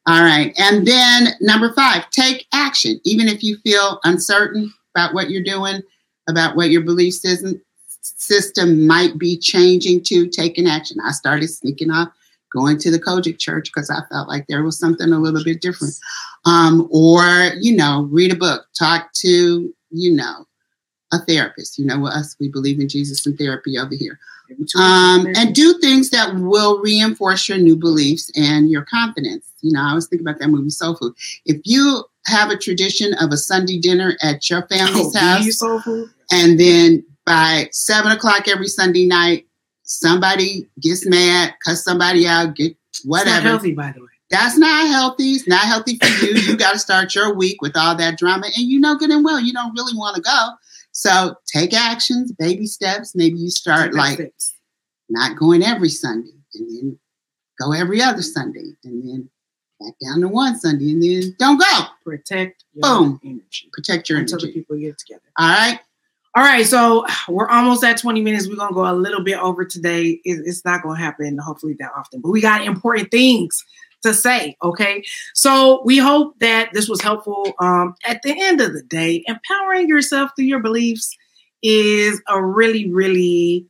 All 0.07 0.23
right. 0.23 0.53
And 0.57 0.87
then 0.87 1.33
number 1.41 1.73
five, 1.73 2.09
take 2.11 2.47
action. 2.53 3.01
Even 3.03 3.27
if 3.27 3.43
you 3.43 3.57
feel 3.57 3.99
uncertain 4.05 4.73
about 4.95 5.13
what 5.13 5.29
you're 5.29 5.43
doing, 5.43 5.81
about 6.29 6.55
what 6.55 6.69
your 6.69 6.81
belief 6.81 7.13
system, 7.13 7.61
system 8.01 8.87
might 8.87 9.17
be 9.17 9.37
changing 9.37 10.03
to, 10.05 10.29
take 10.29 10.57
an 10.57 10.65
action. 10.65 10.97
I 11.05 11.11
started 11.11 11.49
sneaking 11.49 11.91
off, 11.91 12.07
going 12.53 12.77
to 12.79 12.89
the 12.89 12.99
COGIC 12.99 13.37
church 13.37 13.69
because 13.73 13.89
I 13.89 13.99
felt 14.09 14.29
like 14.29 14.47
there 14.47 14.63
was 14.63 14.79
something 14.79 15.11
a 15.11 15.19
little 15.19 15.43
bit 15.43 15.61
different. 15.61 15.93
Um, 16.45 16.87
or, 16.89 17.51
you 17.59 17.75
know, 17.75 18.07
read 18.09 18.31
a 18.31 18.37
book, 18.37 18.65
talk 18.79 19.11
to, 19.15 19.73
you 19.89 20.15
know, 20.15 20.45
a 21.11 21.19
therapist. 21.25 21.77
You 21.77 21.85
know, 21.85 22.07
us, 22.07 22.37
we 22.39 22.47
believe 22.47 22.79
in 22.79 22.87
Jesus 22.87 23.25
and 23.25 23.37
therapy 23.37 23.77
over 23.77 23.93
here 23.93 24.17
um, 24.77 25.27
and 25.35 25.53
do 25.55 25.77
things 25.79 26.09
that 26.11 26.35
will 26.35 26.79
reinforce 26.79 27.47
your 27.49 27.57
new 27.57 27.75
beliefs 27.75 28.31
and 28.35 28.69
your 28.69 28.83
confidence. 28.83 29.51
You 29.61 29.73
know, 29.73 29.81
I 29.81 29.89
always 29.89 30.07
think 30.07 30.21
about 30.21 30.39
that 30.39 30.47
movie 30.49 30.69
Soul 30.69 30.95
Food. 30.95 31.13
If 31.45 31.61
you 31.65 32.03
have 32.27 32.49
a 32.49 32.57
tradition 32.57 33.13
of 33.21 33.31
a 33.31 33.37
Sunday 33.37 33.79
dinner 33.79 34.15
at 34.21 34.49
your 34.49 34.67
family's 34.67 35.15
Oh, 35.15 35.19
house, 35.19 35.45
you 35.45 35.51
soul 35.51 35.81
food? 35.81 36.09
and 36.31 36.59
then 36.59 37.03
by 37.25 37.69
seven 37.71 38.11
o'clock 38.11 38.47
every 38.47 38.67
Sunday 38.67 39.05
night, 39.05 39.45
somebody 39.83 40.67
gets 40.81 41.05
mad, 41.07 41.53
cuss 41.65 41.83
somebody 41.83 42.27
out, 42.27 42.55
get 42.55 42.75
whatever. 43.05 43.29
It's 43.37 43.43
not 43.43 43.49
healthy, 43.49 43.73
by 43.73 43.91
the 43.93 44.01
way. 44.01 44.07
That's 44.29 44.57
not 44.57 44.87
healthy. 44.87 45.31
It's 45.31 45.47
not 45.47 45.61
healthy 45.65 45.97
for 45.97 46.07
you. 46.25 46.33
you 46.35 46.57
got 46.57 46.73
to 46.73 46.79
start 46.79 47.15
your 47.15 47.33
week 47.33 47.61
with 47.61 47.77
all 47.77 47.95
that 47.95 48.17
drama, 48.17 48.47
and 48.47 48.65
you 48.67 48.77
know 48.79 48.95
good 48.95 49.09
and 49.09 49.23
well 49.23 49.39
you 49.39 49.53
don't 49.53 49.73
really 49.73 49.97
want 49.97 50.17
to 50.17 50.21
go. 50.21 50.47
So 50.97 51.35
take 51.45 51.75
actions, 51.75 52.31
baby 52.31 52.65
steps. 52.65 53.13
Maybe 53.15 53.37
you 53.37 53.51
start 53.51 53.93
like 53.93 54.17
it. 54.19 54.33
not 55.09 55.37
going 55.37 55.61
every 55.61 55.89
Sunday, 55.89 56.31
and 56.55 56.67
then 56.75 56.99
go 57.59 57.71
every 57.71 58.01
other 58.01 58.23
Sunday, 58.23 58.75
and 58.83 59.07
then 59.07 59.29
back 59.79 59.93
down 60.03 60.21
to 60.21 60.27
one 60.27 60.57
Sunday, 60.59 60.89
and 60.93 61.03
then 61.03 61.35
don't 61.37 61.59
go. 61.59 61.83
protect 62.03 62.63
your 62.73 62.81
Boom. 62.81 63.19
energy 63.23 63.69
Protect 63.73 64.09
your 64.09 64.17
energy. 64.17 64.33
until 64.33 64.47
the 64.47 64.53
people 64.53 64.75
get 64.75 64.97
together. 64.97 65.21
All 65.37 65.47
right. 65.47 65.79
All 66.35 66.43
right, 66.43 66.65
so 66.65 67.05
we're 67.29 67.47
almost 67.49 67.83
at 67.83 67.97
20 67.99 68.21
minutes. 68.21 68.47
We're 68.47 68.55
gonna 68.55 68.73
go 68.73 68.91
a 68.91 68.93
little 68.93 69.23
bit 69.23 69.37
over 69.37 69.65
today. 69.65 70.19
It- 70.25 70.43
it's 70.47 70.65
not 70.65 70.81
gonna 70.81 70.97
happen, 70.99 71.37
hopefully, 71.37 71.75
that 71.79 71.91
often, 71.95 72.21
but 72.21 72.29
we 72.31 72.41
got 72.41 72.65
important 72.65 73.11
things 73.11 73.63
to 74.03 74.13
say. 74.13 74.55
Okay, 74.63 75.03
so 75.33 75.81
we 75.85 75.97
hope 75.97 76.39
that 76.39 76.69
this 76.73 76.89
was 76.89 77.01
helpful. 77.01 77.53
Um, 77.59 77.95
at 78.05 78.21
the 78.21 78.35
end 78.39 78.61
of 78.61 78.73
the 78.73 78.83
day, 78.83 79.23
empowering 79.27 79.87
yourself 79.87 80.31
through 80.35 80.45
your 80.45 80.61
beliefs 80.61 81.15
is 81.63 82.21
a 82.27 82.43
really, 82.43 82.89
really 82.91 83.65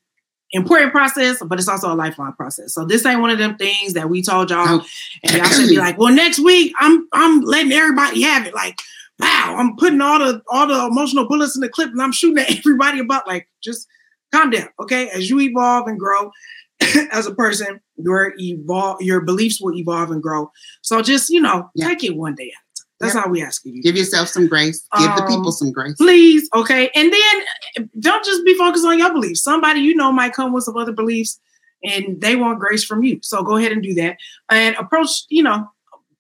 important 0.52 0.92
process, 0.92 1.42
but 1.46 1.60
it's 1.60 1.68
also 1.68 1.94
a 1.94 1.96
lifelong 1.96 2.34
process. 2.34 2.74
So 2.74 2.86
this 2.86 3.06
ain't 3.06 3.22
one 3.22 3.30
of 3.30 3.38
them 3.38 3.58
things 3.58 3.94
that 3.94 4.10
we 4.10 4.22
told 4.22 4.50
y'all, 4.50 4.86
and 5.24 5.34
y'all 5.34 5.46
should 5.46 5.70
be 5.70 5.78
like, 5.78 5.98
"Well, 5.98 6.14
next 6.14 6.40
week 6.40 6.74
I'm 6.80 7.08
I'm 7.14 7.42
letting 7.42 7.72
everybody 7.72 8.22
have 8.24 8.46
it." 8.46 8.54
Like 8.54 8.80
wow, 9.20 9.56
I'm 9.58 9.76
putting 9.76 10.02
all 10.02 10.20
the 10.20 10.42
all 10.50 10.68
the 10.68 10.86
emotional 10.86 11.28
bullets 11.28 11.56
in 11.56 11.62
the 11.62 11.70
clip 11.70 11.90
and 11.90 12.02
I'm 12.02 12.12
shooting 12.12 12.44
at 12.44 12.52
everybody 12.58 13.00
about 13.00 13.28
like 13.28 13.48
just 13.62 13.88
calm 14.34 14.50
down, 14.50 14.70
okay? 14.80 15.10
As 15.10 15.30
you 15.30 15.40
evolve 15.40 15.88
and 15.88 16.00
grow 16.00 16.32
as 17.12 17.26
a 17.26 17.34
person, 17.34 17.80
your 17.98 18.34
evolve 18.40 19.02
your 19.02 19.22
beliefs 19.22 19.60
will 19.62 19.76
evolve 19.76 20.12
and 20.12 20.22
grow. 20.22 20.52
So 20.82 21.02
just 21.02 21.30
you 21.30 21.42
know, 21.42 21.70
Yeah. 21.76 21.88
take 21.88 22.04
it 22.04 22.16
one 22.16 22.36
day 22.36 22.44
at 22.44 22.48
a 22.50 22.52
time. 22.52 22.88
That's 23.00 23.16
Yep. 23.16 23.26
all 23.26 23.32
we 23.32 23.44
ask 23.44 23.62
you. 23.66 23.82
Give 23.82 23.96
yourself 23.96 24.28
some 24.30 24.48
grace. 24.48 24.88
Give 24.98 25.14
the 25.16 25.22
Um, 25.24 25.28
people 25.28 25.52
some 25.52 25.72
grace. 25.72 25.96
please 25.98 26.50
okay 26.56 26.90
and 26.96 27.12
then 27.14 27.90
don't 28.00 28.24
just 28.26 28.44
be 28.46 28.54
focused 28.56 28.86
on 28.86 28.98
your 29.00 29.12
beliefs 29.14 29.42
somebody 29.44 29.80
you 29.82 29.96
know 29.96 30.12
might 30.12 30.34
come 30.34 30.54
with 30.54 30.64
some 30.64 30.78
other 30.78 30.92
beliefs 30.92 31.40
and 31.84 32.20
they 32.22 32.36
want 32.36 32.60
grace 32.60 32.84
from 32.84 33.04
you 33.04 33.20
so 33.22 33.44
go 33.44 33.56
ahead 33.58 33.72
and 33.72 33.84
do 33.84 33.94
that 33.94 34.18
and 34.50 34.76
approach 34.78 35.10
you 35.30 35.44
know 35.44 35.68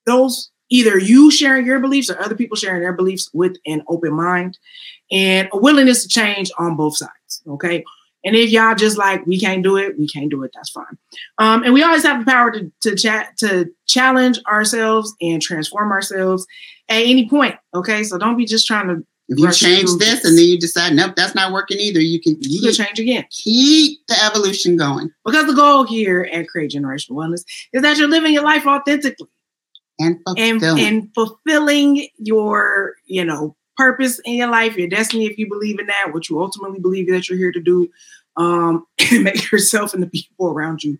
those 0.05 0.51
either 0.69 0.97
you 0.99 1.31
sharing 1.31 1.65
your 1.65 1.79
beliefs 1.79 2.09
or 2.09 2.19
other 2.21 2.35
people 2.35 2.55
sharing 2.57 2.81
their 2.81 2.93
beliefs 2.93 3.29
with 3.33 3.55
an 3.65 3.81
open 3.87 4.13
mind 4.13 4.57
and 5.11 5.47
a 5.53 5.57
willingness 5.57 6.03
to 6.03 6.09
change 6.09 6.51
on 6.59 6.75
both 6.75 6.95
sides 6.97 7.41
okay 7.47 7.83
and 8.25 8.35
if 8.35 8.49
y'all 8.49 8.75
just 8.75 8.97
like 8.97 9.25
we 9.25 9.39
can't 9.39 9.63
do 9.63 9.77
it 9.77 9.97
we 9.97 10.07
can't 10.07 10.29
do 10.29 10.43
it 10.43 10.51
that's 10.53 10.69
fine. 10.69 10.97
Um, 11.37 11.63
and 11.63 11.73
we 11.73 11.83
always 11.83 12.03
have 12.03 12.25
the 12.25 12.31
power 12.31 12.51
to 12.51 12.71
to 12.81 12.95
chat 12.95 13.37
to 13.37 13.69
challenge 13.87 14.39
ourselves 14.47 15.13
and 15.21 15.41
transform 15.41 15.91
ourselves 15.91 16.45
at 16.89 17.01
any 17.01 17.29
point 17.29 17.55
okay? 17.73 18.03
So 18.03 18.17
don't 18.17 18.37
be 18.37 18.45
just 18.45 18.67
trying 18.67 18.87
to 18.87 19.05
If 19.29 19.39
you 19.39 19.51
change 19.51 19.89
this 19.99 20.23
and 20.23 20.37
then 20.37 20.45
you 20.45 20.57
decide, 20.57 20.93
nope, 20.93 21.15
that's 21.15 21.35
not 21.35 21.51
working 21.51 21.79
either, 21.79 21.99
you 21.99 22.19
can 22.21 22.37
you 22.39 22.61
can 22.61 22.73
change 22.73 22.99
again. 22.99 23.25
keep 23.29 23.99
the 24.07 24.15
evolution 24.23 24.77
going. 24.77 25.11
Because 25.25 25.47
the 25.47 25.53
goal 25.53 25.83
here 25.83 26.29
at 26.31 26.47
Create 26.47 26.71
Generational 26.71 27.11
Wellness 27.11 27.43
is 27.73 27.81
that 27.81 27.97
you're 27.97 28.07
living 28.07 28.33
your 28.33 28.43
life 28.43 28.65
authentically 28.65 29.27
and 29.99 30.19
and, 30.37 30.63
and 30.63 31.13
fulfilling 31.13 32.07
your, 32.17 32.95
you 33.05 33.25
know, 33.25 33.55
purpose 33.77 34.19
in 34.25 34.35
your 34.35 34.49
life, 34.49 34.75
your 34.75 34.87
destiny, 34.87 35.25
if 35.25 35.37
you 35.37 35.47
believe 35.47 35.79
in 35.79 35.87
that, 35.87 36.13
what 36.13 36.29
you 36.29 36.41
ultimately 36.41 36.79
believe 36.79 37.09
that 37.09 37.29
you're 37.29 37.37
here 37.37 37.51
to 37.51 37.61
do, 37.61 37.89
um, 38.35 38.85
and 39.11 39.23
make 39.23 39.51
yourself 39.51 39.93
and 39.93 40.03
the 40.03 40.07
people 40.07 40.49
around 40.49 40.83
you 40.83 40.97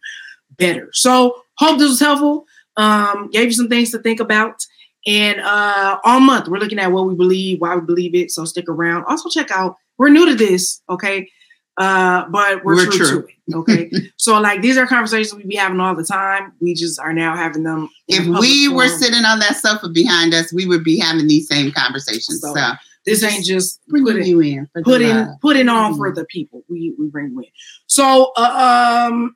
better. 0.58 0.90
So 0.94 1.42
hope 1.58 1.80
this 1.80 1.90
was 1.90 2.00
helpful. 2.00 2.46
Um, 2.78 3.30
gave 3.32 3.46
you 3.46 3.54
some 3.54 3.70
things 3.70 3.92
to 3.92 4.00
think 4.00 4.20
about. 4.20 4.66
And 5.06 5.40
uh 5.40 6.00
all 6.04 6.20
month 6.20 6.50
we're 6.50 6.60
looking 6.60 6.80
at 6.80 6.92
what 6.92 7.08
we 7.08 7.16
believe, 7.16 7.62
why 7.62 7.76
we 7.76 7.82
believe 7.82 8.14
it. 8.14 8.30
So 8.30 8.44
stick 8.46 8.68
around. 8.68 9.06
Also 9.06 9.30
check 9.30 9.52
out, 9.52 9.78
we're 9.98 10.10
new 10.10 10.26
to 10.26 10.36
this, 10.36 10.82
okay? 10.90 11.30
Uh, 11.78 12.28
but 12.30 12.66
we're, 12.66 12.76
We're 12.76 12.86
true, 12.86 12.98
true. 13.06 13.22
to 13.22 13.28
it. 13.28 13.56
Okay. 13.56 13.92
so 14.18 14.40
like 14.42 14.62
these 14.64 14.78
are 14.78 14.88
conversations 14.88 15.36
we 15.36 15.44
be 15.48 15.56
having 15.56 15.80
all 15.80 15.96
the 15.96 16.04
time. 16.04 16.54
We 16.60 16.74
just 16.74 17.00
are 17.00 17.14
now 17.14 17.36
having 17.36 17.62
them. 17.64 17.90
if 18.08 18.22
a 18.22 18.24
public 18.26 18.42
we 18.42 18.68
were 18.68 18.88
forum. 18.88 19.00
sitting 19.00 19.26
on 19.26 19.38
that 19.40 19.58
sofa 19.58 19.90
behind 19.90 20.34
us, 20.34 20.52
we 20.52 20.66
would 20.66 20.84
be 20.84 20.98
having 21.00 21.28
these 21.28 21.48
same 21.48 21.72
conversations. 21.72 22.42
So, 22.42 22.54
So, 22.56 22.72
this 23.06 23.22
ain't 23.24 23.46
just 23.46 23.80
putting 23.90 24.26
you 24.26 24.42
in, 24.42 24.68
putting 24.74 24.84
the 24.84 24.84
put 24.84 25.02
in 25.02 25.16
love. 25.16 25.40
put 25.42 25.56
it 25.56 25.70
on 25.70 25.94
Mhm. 25.94 25.98
for 25.98 26.12
the 26.16 26.26
people. 26.26 26.64
We 26.68 26.96
we 26.98 27.08
bring 27.10 27.30
you 27.32 27.40
in. 27.42 27.46
So 27.86 28.32
uh, 28.36 29.08
um 29.12 29.36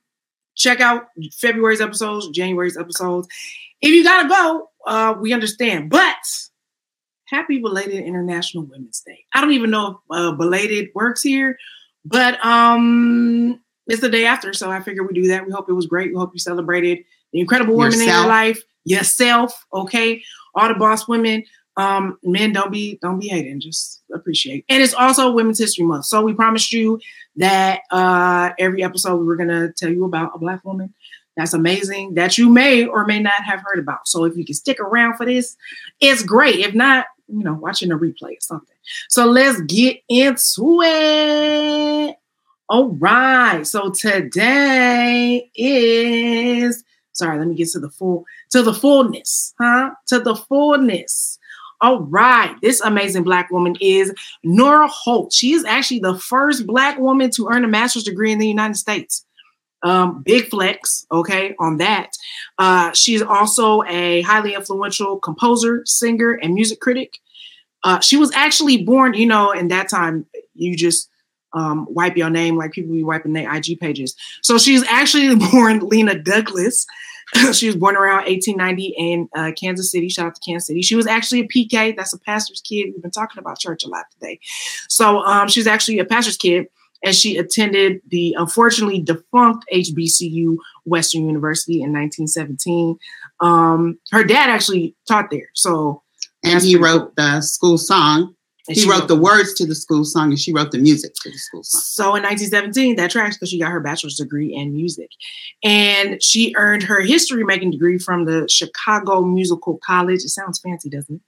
check 0.56 0.82
out 0.82 1.06
February's 1.38 1.80
episodes, 1.80 2.28
January's 2.30 2.76
episodes. 2.76 3.28
If 3.82 3.92
you 3.92 4.04
gotta 4.04 4.28
go, 4.28 4.70
uh 4.88 5.14
we 5.22 5.32
understand. 5.32 5.92
But 5.92 6.16
happy 7.26 7.60
belated 7.60 8.04
International 8.04 8.66
Women's 8.66 9.02
Day. 9.06 9.26
I 9.34 9.42
don't 9.42 9.54
even 9.54 9.70
know 9.70 9.88
if 9.90 9.96
uh, 10.10 10.32
belated 10.34 10.90
works 10.96 11.22
here, 11.22 11.58
but 12.06 12.44
um 12.46 13.60
it's 13.88 14.02
the 14.02 14.10
day 14.10 14.26
after, 14.26 14.54
so 14.54 14.72
I 14.72 14.80
figure 14.80 15.04
we 15.04 15.14
do 15.14 15.28
that. 15.28 15.46
We 15.46 15.52
hope 15.52 15.70
it 15.70 15.74
was 15.74 15.88
great. 15.88 16.12
We 16.12 16.20
hope 16.20 16.32
you 16.34 16.40
celebrated 16.40 17.04
the 17.34 17.40
incredible 17.40 17.76
women 17.76 18.00
in 18.00 18.08
your 18.08 18.28
life, 18.28 18.62
yourself, 18.86 19.66
okay? 19.74 20.24
All 20.56 20.68
the 20.68 20.76
boss 20.76 21.08
women. 21.08 21.44
Um, 21.78 22.18
men 22.22 22.52
don't 22.52 22.72
be 22.72 23.00
don't 23.02 23.20
be 23.20 23.30
hating, 23.30 23.62
just 23.62 24.02
appreciate. 24.14 24.66
And 24.70 24.84
it's 24.84 24.94
also 24.94 25.32
Women's 25.32 25.58
History 25.58 25.86
Month. 25.86 26.06
So 26.06 26.22
we 26.22 26.34
promised 26.34 26.74
you 26.74 27.00
that 27.38 27.82
uh 27.92 28.52
every 28.60 28.84
episode 28.84 29.18
we 29.18 29.26
were 29.26 29.38
gonna 29.38 29.72
tell 29.74 29.90
you 29.90 30.04
about 30.06 30.32
a 30.36 30.38
black 30.38 30.64
woman 30.66 30.94
that's 31.38 31.54
amazing 31.54 32.16
that 32.16 32.38
you 32.38 32.50
may 32.50 32.86
or 32.86 33.06
may 33.06 33.20
not 33.20 33.44
have 33.44 33.62
heard 33.66 33.80
about. 33.80 34.08
So 34.08 34.26
if 34.26 34.36
you 34.36 34.46
can 34.46 34.54
stick 34.56 34.80
around 34.80 35.16
for 35.16 35.26
this, 35.26 35.56
it's 36.00 36.24
great. 36.24 36.60
If 36.60 36.74
not, 36.74 37.06
you 37.28 37.44
know, 37.44 37.54
watching 37.54 37.92
a 37.92 37.98
replay 37.98 38.38
or 38.38 38.42
something. 38.42 38.71
So 39.10 39.26
let's 39.26 39.62
get 39.62 40.02
into 40.10 40.82
it. 40.84 42.16
All 42.70 42.90
right. 42.90 43.66
So 43.68 43.92
today 43.92 45.50
is 45.56 46.84
sorry, 47.14 47.38
let 47.38 47.48
me 47.48 47.56
get 47.56 47.70
to 47.70 47.80
the 47.80 47.90
full 47.90 48.26
to 48.52 48.62
the 48.62 48.74
fullness, 48.74 49.54
huh? 49.60 49.92
To 50.08 50.20
the 50.20 50.36
fullness. 50.36 51.38
All 51.82 52.02
right. 52.02 52.56
This 52.62 52.80
amazing 52.82 53.24
black 53.24 53.50
woman 53.50 53.76
is 53.82 54.14
Nora 54.44 54.88
Holt. 54.88 55.34
She 55.34 55.54
is 55.54 55.66
actually 55.66 56.00
the 56.00 56.18
first 56.20 56.68
black 56.68 57.00
woman 57.00 57.32
to 57.32 57.48
earn 57.50 57.64
a 57.64 57.68
master's 57.68 58.04
degree 58.04 58.32
in 58.32 58.40
the 58.40 58.48
United 58.48 58.76
States. 58.76 59.26
Um, 59.84 60.22
big 60.22 60.48
flex, 60.50 61.08
okay, 61.12 61.56
on 61.58 61.78
that. 61.78 62.12
Uh, 62.60 62.92
she's 62.92 63.24
also 63.24 63.82
a 63.86 64.22
highly 64.22 64.54
influential 64.54 65.20
composer, 65.20 65.82
singer, 65.86 66.34
and 66.34 66.54
music 66.54 66.80
critic. 66.80 67.18
Uh, 67.84 68.00
she 68.00 68.18
was 68.18 68.32
actually 68.34 68.84
born, 68.84 69.14
you 69.14 69.26
know, 69.26 69.52
in 69.52 69.70
that 69.70 69.90
time, 69.90 70.26
you 70.54 70.76
just 70.76 71.10
um, 71.54 71.88
wipe 71.90 72.16
your 72.16 72.30
name 72.30 72.56
like 72.56 72.72
people 72.72 72.94
be 72.94 73.04
wiping 73.04 73.34
their 73.34 73.54
IG 73.54 73.80
pages. 73.80 74.16
So 74.42 74.58
she's 74.58 74.84
actually 74.88 75.36
born 75.52 75.80
Lena 75.80 76.18
Douglas. 76.18 76.86
she 77.54 77.68
was 77.68 77.76
born 77.76 77.96
around 77.96 78.26
1890 78.26 78.94
in 78.98 79.30
uh, 79.36 79.52
Kansas 79.60 79.92
City. 79.92 80.10
Shout 80.10 80.28
out 80.28 80.36
to 80.36 80.42
Kansas 80.42 80.68
City. 80.68 80.82
She 80.82 80.96
was 80.96 81.08
actually 81.08 81.42
a 81.42 81.48
PK. 81.48 81.96
That's 81.96 82.14
a 82.14 82.20
pastor's 82.20 82.62
kid. 82.62 82.92
We've 82.94 83.02
been 83.02 83.12
talking 83.12 83.40
about 83.40 83.60
church 83.60 83.84
a 83.84 83.88
lot 83.88 84.06
today. 84.12 84.40
So 84.90 85.20
um, 85.20 85.48
she's 85.48 85.68
actually 85.68 86.00
a 86.00 86.06
pastor's 86.06 86.38
kid, 86.38 86.68
and 87.04 87.16
she 87.16 87.38
attended 87.38 88.02
the 88.10 88.36
unfortunately 88.38 89.02
defunct 89.02 89.66
HBCU 89.74 90.58
Western 90.84 91.26
University 91.26 91.76
in 91.76 91.94
1917. 91.94 92.98
Um, 93.40 93.98
her 94.12 94.24
dad 94.24 94.50
actually 94.50 94.96
taught 95.08 95.32
there. 95.32 95.50
So 95.54 96.01
and 96.44 96.62
he 96.64 96.76
wrote 96.76 97.16
the 97.16 97.42
school 97.42 97.78
song. 97.78 98.34
and 98.68 98.76
He 98.76 98.82
she 98.82 98.90
wrote 98.90 99.08
the 99.08 99.16
words 99.16 99.54
to 99.56 99.66
the 99.66 99.76
school 99.76 100.04
song, 100.04 100.30
and 100.30 100.40
she 100.40 100.54
wrote 100.54 100.72
the 100.72 100.78
music 100.78 101.14
to 101.16 101.30
the 101.30 101.38
school 101.38 101.64
song. 101.64 101.82
So 101.82 102.04
in 102.16 102.24
1917, 102.24 102.96
that 102.96 103.12
tracks 103.12 103.38
because 103.38 103.50
she 103.50 103.60
got 103.60 103.72
her 103.72 103.80
bachelor's 103.80 104.16
degree 104.16 104.54
in 104.54 104.74
music. 104.74 105.10
And 105.64 106.22
she 106.22 106.54
earned 106.58 106.84
her 106.84 107.02
history 107.02 107.44
making 107.44 107.72
degree 107.72 107.98
from 107.98 108.26
the 108.26 108.48
Chicago 108.50 109.22
Musical 109.22 109.80
College. 109.86 110.24
It 110.24 110.30
sounds 110.30 110.60
fancy, 110.60 110.90
doesn't 110.90 111.22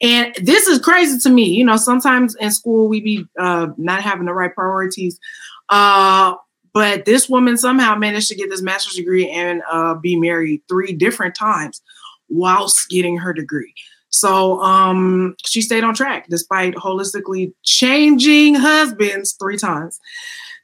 it? 0.00 0.06
And 0.06 0.46
this 0.46 0.66
is 0.66 0.78
crazy 0.78 1.18
to 1.20 1.30
me. 1.30 1.44
You 1.44 1.64
know, 1.64 1.76
sometimes 1.76 2.34
in 2.36 2.50
school 2.50 2.88
we 2.88 3.00
be 3.00 3.26
uh, 3.38 3.68
not 3.76 4.02
having 4.02 4.26
the 4.26 4.34
right 4.34 4.54
priorities. 4.54 5.18
Uh, 5.68 6.34
but 6.74 7.04
this 7.04 7.28
woman 7.28 7.56
somehow 7.56 7.94
managed 7.94 8.28
to 8.28 8.34
get 8.34 8.50
this 8.50 8.60
master's 8.60 8.94
degree 8.94 9.30
and 9.30 9.62
uh, 9.70 9.94
be 9.94 10.16
married 10.16 10.60
three 10.68 10.92
different 10.92 11.36
times 11.36 11.80
whilst 12.28 12.88
getting 12.88 13.16
her 13.18 13.32
degree. 13.32 13.72
So 14.14 14.60
um, 14.62 15.34
she 15.44 15.60
stayed 15.60 15.82
on 15.82 15.92
track 15.92 16.26
despite 16.28 16.74
holistically 16.76 17.52
changing 17.64 18.54
husbands 18.54 19.32
three 19.32 19.56
times. 19.56 20.00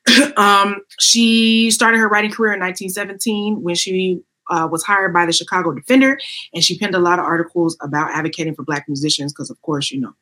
um, 0.36 0.80
she 1.00 1.70
started 1.72 1.98
her 1.98 2.08
writing 2.08 2.30
career 2.30 2.52
in 2.52 2.60
1917 2.60 3.60
when 3.60 3.74
she 3.74 4.22
uh, 4.50 4.68
was 4.70 4.84
hired 4.84 5.12
by 5.12 5.26
the 5.26 5.32
Chicago 5.32 5.72
Defender, 5.72 6.18
and 6.54 6.62
she 6.62 6.78
penned 6.78 6.94
a 6.94 7.00
lot 7.00 7.18
of 7.18 7.24
articles 7.24 7.76
about 7.82 8.10
advocating 8.12 8.54
for 8.54 8.62
Black 8.62 8.88
musicians 8.88 9.32
because, 9.32 9.50
of 9.50 9.60
course, 9.62 9.90
you 9.90 10.00
know, 10.00 10.12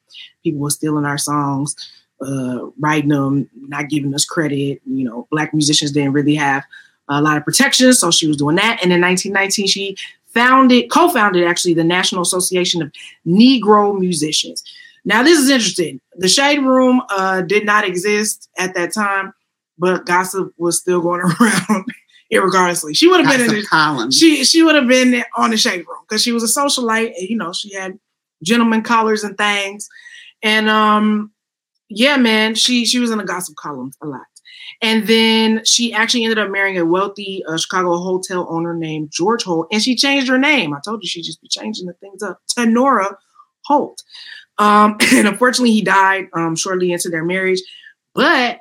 people 0.42 0.60
were 0.60 0.70
stealing 0.70 1.04
our 1.04 1.18
songs, 1.18 1.76
uh, 2.20 2.66
writing 2.78 3.10
them, 3.10 3.48
not 3.54 3.88
giving 3.88 4.14
us 4.14 4.24
credit. 4.24 4.80
You 4.86 5.04
know, 5.04 5.28
Black 5.30 5.52
musicians 5.52 5.92
didn't 5.92 6.12
really 6.12 6.34
have 6.34 6.64
a 7.08 7.22
lot 7.22 7.36
of 7.36 7.44
protection, 7.44 7.92
so 7.92 8.10
she 8.10 8.26
was 8.26 8.38
doing 8.38 8.56
that. 8.56 8.80
And 8.82 8.92
in 8.92 9.00
1919, 9.00 9.66
she 9.66 9.96
founded, 10.28 10.90
co-founded 10.90 11.44
actually, 11.44 11.74
the 11.74 11.84
National 11.84 12.22
Association 12.22 12.82
of 12.82 12.92
Negro 13.26 13.98
Musicians. 13.98 14.62
Now, 15.04 15.22
this 15.22 15.38
is 15.38 15.48
interesting. 15.48 16.00
The 16.16 16.28
Shade 16.28 16.60
Room 16.60 17.02
uh, 17.10 17.42
did 17.42 17.64
not 17.64 17.84
exist 17.84 18.48
at 18.58 18.74
that 18.74 18.92
time, 18.92 19.32
but 19.78 20.04
gossip 20.06 20.52
was 20.58 20.78
still 20.78 21.00
going 21.00 21.20
around, 21.40 21.84
irregardlessly. 22.32 22.96
She 22.96 23.08
would 23.08 23.24
have 23.24 23.38
been 23.38 23.48
in 23.48 23.54
the, 23.54 23.66
column. 23.66 24.10
she 24.10 24.44
she 24.44 24.62
would 24.62 24.74
have 24.74 24.86
been 24.86 25.24
on 25.36 25.50
the 25.50 25.56
Shade 25.56 25.86
Room 25.86 25.98
because 26.06 26.22
she 26.22 26.32
was 26.32 26.42
a 26.42 26.60
socialite. 26.60 27.14
And, 27.18 27.28
you 27.28 27.36
know, 27.36 27.52
she 27.52 27.74
had 27.74 27.98
gentleman 28.44 28.82
collars 28.82 29.24
and 29.24 29.36
things, 29.38 29.88
and 30.42 30.68
um, 30.68 31.32
yeah, 31.88 32.16
man, 32.16 32.54
she 32.54 32.84
she 32.84 32.98
was 32.98 33.10
in 33.10 33.18
the 33.18 33.24
gossip 33.24 33.56
columns 33.56 33.96
a 34.02 34.06
lot. 34.06 34.26
And 34.82 35.06
then 35.06 35.64
she 35.64 35.92
actually 35.92 36.24
ended 36.24 36.38
up 36.38 36.50
marrying 36.50 36.78
a 36.78 36.84
wealthy 36.84 37.42
uh, 37.48 37.56
Chicago 37.56 37.96
hotel 37.96 38.46
owner 38.50 38.74
named 38.74 39.10
George 39.10 39.42
Holt, 39.44 39.68
and 39.72 39.82
she 39.82 39.96
changed 39.96 40.28
her 40.28 40.38
name. 40.38 40.74
I 40.74 40.80
told 40.84 41.02
you 41.02 41.08
she'd 41.08 41.22
just 41.22 41.42
be 41.42 41.48
changing 41.48 41.86
the 41.86 41.94
things 41.94 42.22
up 42.22 42.40
to 42.56 42.66
Nora 42.66 43.16
Holt. 43.64 44.02
Um, 44.58 44.96
and 45.12 45.28
unfortunately, 45.28 45.72
he 45.72 45.82
died 45.82 46.28
um, 46.34 46.56
shortly 46.56 46.92
into 46.92 47.08
their 47.08 47.24
marriage. 47.24 47.60
But 48.14 48.60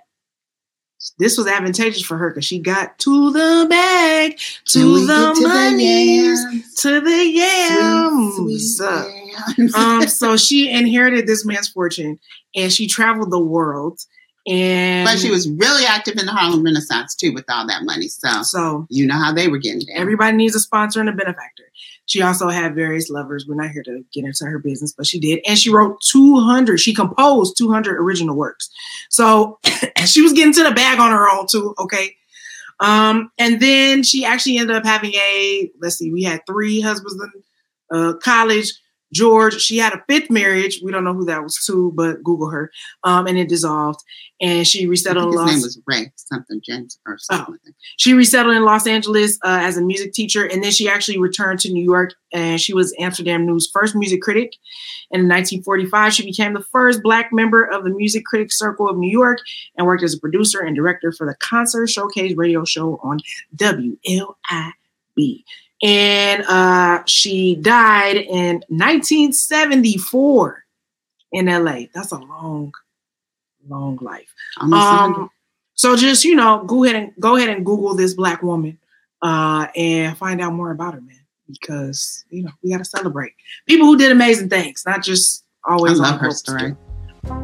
this 1.19 1.37
was 1.37 1.47
advantageous 1.47 2.01
for 2.03 2.17
her 2.17 2.29
because 2.29 2.45
she 2.45 2.59
got 2.59 2.97
to 2.99 3.31
the 3.31 3.67
bag, 3.69 4.39
to 4.65 5.05
the 5.05 5.33
to 5.35 5.47
money, 5.47 6.25
yams. 6.25 6.75
to 6.81 7.01
the 7.01 7.25
yams. 7.25 8.35
Sweet, 8.35 8.59
sweet 8.59 9.57
yams. 9.57 9.75
um, 9.75 10.07
so 10.07 10.37
she 10.37 10.69
inherited 10.69 11.27
this 11.27 11.45
man's 11.45 11.67
fortune, 11.67 12.19
and 12.55 12.71
she 12.71 12.87
traveled 12.87 13.31
the 13.31 13.39
world. 13.39 13.99
And 14.47 15.05
but 15.05 15.19
she 15.19 15.29
was 15.29 15.49
really 15.49 15.83
active 15.86 16.17
in 16.17 16.25
the 16.25 16.31
Harlem 16.31 16.63
Renaissance 16.63 17.15
too, 17.15 17.33
with 17.33 17.43
all 17.49 17.67
that 17.67 17.83
money. 17.83 18.07
So, 18.07 18.43
so 18.43 18.88
you 18.89 19.05
know 19.05 19.17
how 19.17 19.33
they 19.33 19.49
were 19.49 19.57
getting 19.57 19.81
down. 19.81 19.97
everybody 19.97 20.38
needs 20.38 20.55
a 20.55 20.60
sponsor 20.60 21.01
and 21.01 21.10
a 21.10 21.13
benefactor. 21.13 21.65
She 22.05 22.21
also 22.21 22.47
had 22.47 22.73
various 22.73 23.10
lovers. 23.10 23.45
We're 23.45 23.62
not 23.62 23.71
here 23.71 23.83
to 23.83 24.05
get 24.13 24.23
into 24.23 24.45
her 24.45 24.60
business, 24.60 24.93
but 24.93 25.05
she 25.05 25.19
did, 25.19 25.41
and 25.45 25.57
she 25.57 25.69
wrote 25.69 25.99
200. 26.10 26.79
She 26.79 26.93
composed 26.93 27.57
200 27.57 27.99
original 27.99 28.38
works. 28.38 28.69
So 29.10 29.60
she 30.05 30.21
was 30.21 30.31
getting 30.31 30.53
to 30.53 30.63
the 30.63 30.71
bag 30.71 30.99
on 30.99 31.12
her 31.12 31.29
own 31.29 31.47
too. 31.47 31.75
Okay. 31.77 32.15
Um, 32.79 33.31
and 33.38 33.60
then 33.60 34.03
she 34.03 34.23
actually 34.23 34.57
ended 34.60 34.77
up 34.77 34.86
having 34.86 35.13
a 35.13 35.69
let's 35.81 35.97
see, 35.97 36.12
we 36.12 36.23
had 36.23 36.45
three 36.47 36.79
husbands 36.79 37.21
in 37.21 37.43
uh, 37.97 38.13
college. 38.13 38.71
George, 39.13 39.59
she 39.61 39.77
had 39.77 39.93
a 39.93 40.03
fifth 40.07 40.29
marriage. 40.29 40.81
We 40.83 40.91
don't 40.91 41.03
know 41.03 41.13
who 41.13 41.25
that 41.25 41.41
was 41.41 41.63
to, 41.65 41.91
but 41.95 42.23
Google 42.23 42.49
her. 42.49 42.71
Um, 43.03 43.27
and 43.27 43.37
it 43.37 43.47
dissolved. 43.47 44.03
And 44.39 44.67
she 44.67 44.85
resettled. 44.85 45.33
his 45.33 45.45
name 45.45 45.45
Los- 45.45 45.63
was 45.63 45.81
Ray 45.87 46.11
something 46.15 46.61
James 46.63 46.99
or 47.07 47.17
something. 47.17 47.57
like 47.65 47.73
she 47.97 48.13
resettled 48.13 48.55
in 48.55 48.65
Los 48.65 48.85
Angeles 48.85 49.39
uh, 49.43 49.59
as 49.61 49.77
a 49.77 49.81
music 49.81 50.13
teacher, 50.13 50.45
and 50.45 50.63
then 50.63 50.71
she 50.71 50.87
actually 50.87 51.17
returned 51.17 51.59
to 51.61 51.71
New 51.71 51.83
York, 51.83 52.13
and 52.31 52.61
she 52.61 52.73
was 52.73 52.93
Amsterdam 52.99 53.45
News' 53.45 53.69
first 53.71 53.95
music 53.95 54.21
critic. 54.21 54.53
And 55.11 55.21
in 55.21 55.29
1945, 55.29 56.13
she 56.13 56.25
became 56.25 56.53
the 56.53 56.63
first 56.71 57.01
Black 57.01 57.31
member 57.31 57.63
of 57.63 57.83
the 57.83 57.89
Music 57.89 58.25
Critics 58.25 58.59
Circle 58.59 58.89
of 58.89 58.97
New 58.97 59.09
York, 59.09 59.39
and 59.75 59.87
worked 59.87 60.03
as 60.03 60.13
a 60.13 60.19
producer 60.19 60.59
and 60.59 60.75
director 60.75 61.11
for 61.11 61.25
the 61.25 61.35
Concert 61.35 61.87
Showcase 61.87 62.35
radio 62.35 62.63
show 62.63 62.99
on 63.01 63.19
WLIB. 63.55 65.43
And 65.83 66.43
uh, 66.43 67.03
she 67.05 67.55
died 67.55 68.17
in 68.17 68.63
1974 68.69 70.63
in 71.31 71.45
LA. 71.45 71.81
That's 71.93 72.11
a 72.11 72.17
long, 72.17 72.73
long 73.67 73.97
life. 74.01 74.33
Um, 74.59 75.29
so 75.73 75.95
just 75.95 76.23
you 76.25 76.35
know, 76.35 76.63
go 76.65 76.83
ahead 76.83 76.95
and 76.95 77.13
go 77.19 77.35
ahead 77.35 77.49
and 77.49 77.65
Google 77.65 77.93
this 77.93 78.15
black 78.15 78.41
woman, 78.41 78.79
uh, 79.21 79.67
and 79.75 80.17
find 80.17 80.41
out 80.41 80.53
more 80.53 80.71
about 80.71 80.95
her, 80.95 81.01
man. 81.01 81.15
Because 81.49 82.25
you 82.29 82.43
know 82.43 82.51
we 82.63 82.71
got 82.71 82.79
to 82.79 82.85
celebrate 82.85 83.33
people 83.67 83.85
who 83.85 83.97
did 83.97 84.11
amazing 84.11 84.49
things, 84.49 84.83
not 84.85 85.03
just 85.03 85.45
I 85.63 85.73
always. 85.73 85.99
love 85.99 86.15
on 86.15 86.19
her 86.19 86.31
story. 86.31 86.71
too. 86.71 86.77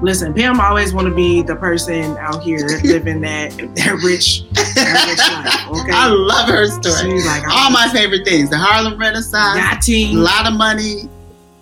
Listen, 0.01 0.33
Pam 0.33 0.59
always 0.61 0.93
want 0.93 1.07
to 1.07 1.13
be 1.15 1.41
the 1.41 1.55
person 1.55 2.15
out 2.17 2.41
here 2.43 2.67
living 2.83 3.19
that 3.21 3.51
that 3.75 3.99
rich, 4.03 4.43
that 4.53 5.05
rich 5.07 5.19
life. 5.19 5.59
Okay, 5.83 5.91
I 5.91 6.07
love 6.07 6.47
her 6.49 6.65
story. 6.67 7.11
She's 7.11 7.25
like 7.25 7.43
All 7.49 7.69
my 7.71 7.89
favorite 7.93 8.25
things: 8.25 8.49
the 8.49 8.57
Harlem 8.57 8.97
Renaissance, 8.99 9.89
a 9.89 10.13
lot 10.13 10.47
of 10.47 10.53
money. 10.53 11.09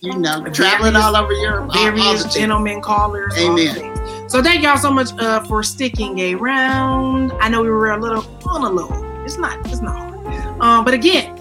You 0.01 0.17
know, 0.17 0.43
traveling 0.51 0.95
all 0.95 1.15
over 1.15 1.31
Europe. 1.33 1.69
all- 1.75 1.77
all 1.77 1.91
various 1.91 2.33
gentlemen 2.33 2.81
callers. 2.81 3.33
Amen. 3.37 4.29
So 4.29 4.41
thank 4.41 4.63
y'all 4.63 4.77
so 4.77 4.91
much 4.91 5.11
uh, 5.19 5.41
for 5.43 5.61
sticking 5.61 6.19
around. 6.35 7.31
I 7.39 7.49
know 7.49 7.61
we 7.61 7.69
were 7.69 7.91
a 7.91 7.97
little 8.01 8.25
on 8.47 8.63
a 8.63 8.69
little. 8.69 9.23
It's 9.23 9.37
not. 9.37 9.59
It's 9.67 9.81
not 9.81 9.95
hard. 9.97 10.61
Um, 10.61 10.83
but 10.85 10.93
again, 10.95 11.37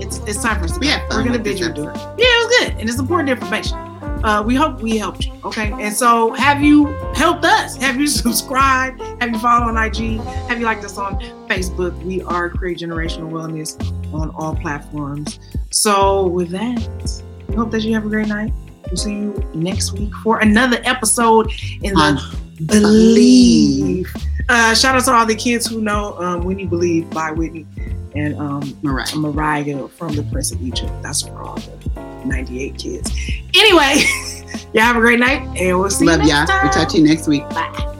it's 0.00 0.18
it's 0.26 0.42
time 0.42 0.58
for 0.58 0.64
us. 0.64 0.72
to 0.72 0.80
We 0.80 0.88
had 0.88 1.08
fun 1.08 1.18
We're 1.18 1.24
gonna 1.30 1.38
bid 1.42 1.58
you 1.60 1.66
adieu. 1.66 1.88
episode. 1.88 2.14
Yeah, 2.18 2.24
it 2.26 2.46
was 2.48 2.58
good, 2.58 2.80
and 2.80 2.88
it's 2.88 2.98
important 2.98 3.28
information. 3.30 3.78
Uh, 4.24 4.42
we 4.44 4.54
hope 4.54 4.80
we 4.80 4.96
helped 4.96 5.26
you. 5.26 5.32
Okay, 5.44 5.72
and 5.72 5.94
so 5.94 6.32
have 6.34 6.62
you 6.62 6.86
helped 7.14 7.44
us? 7.44 7.76
Have 7.76 7.96
you 8.00 8.06
subscribed? 8.22 9.00
Have 9.20 9.32
you 9.32 9.38
followed 9.38 9.68
on 9.68 9.76
IG? 9.76 10.20
Have 10.48 10.58
you 10.58 10.64
liked 10.64 10.84
us 10.84 10.98
on 10.98 11.20
Facebook? 11.48 11.96
We 12.04 12.22
are 12.22 12.50
Create 12.50 12.78
Generational 12.78 13.30
Wellness 13.30 13.76
on 14.12 14.30
all 14.30 14.56
platforms. 14.56 15.38
So 15.70 16.26
with 16.26 16.50
that, 16.50 17.22
we 17.48 17.54
hope 17.54 17.70
that 17.70 17.82
you 17.82 17.94
have 17.94 18.06
a 18.06 18.08
great 18.08 18.28
night. 18.28 18.52
We'll 18.86 18.96
see 18.96 19.12
you 19.12 19.50
next 19.54 19.92
week 19.92 20.14
for 20.22 20.38
another 20.40 20.80
episode 20.84 21.50
in 21.82 21.94
the 21.94 22.38
Believe. 22.66 24.14
Uh, 24.48 24.74
shout 24.74 24.94
out 24.94 25.04
to 25.04 25.12
all 25.12 25.26
the 25.26 25.34
kids 25.34 25.66
who 25.66 25.80
know 25.80 26.16
um, 26.18 26.42
When 26.42 26.58
You 26.58 26.66
Believe 26.68 27.10
by 27.10 27.32
Whitney 27.32 27.66
and 28.16 28.34
um, 28.38 28.78
Mariah. 28.82 29.16
Mariah 29.16 29.88
from 29.88 30.14
The 30.14 30.22
Prince 30.24 30.52
of 30.52 30.62
Egypt. 30.62 30.92
That's 31.02 31.22
for 31.22 31.40
all 31.42 31.56
the 31.56 32.24
98 32.24 32.78
kids. 32.78 33.10
Anyway, 33.54 34.04
y'all 34.72 34.82
have 34.84 34.96
a 34.96 35.00
great 35.00 35.20
night 35.20 35.42
and 35.58 35.78
we'll 35.78 35.90
see 35.90 36.06
Love 36.06 36.22
you 36.22 36.28
y'all. 36.28 36.38
next 36.38 36.50
time. 36.50 36.64
We'll 36.64 36.72
talk 36.72 36.88
to 36.90 36.98
you 36.98 37.04
next 37.04 37.26
week. 37.28 37.42
Bye. 37.50 37.96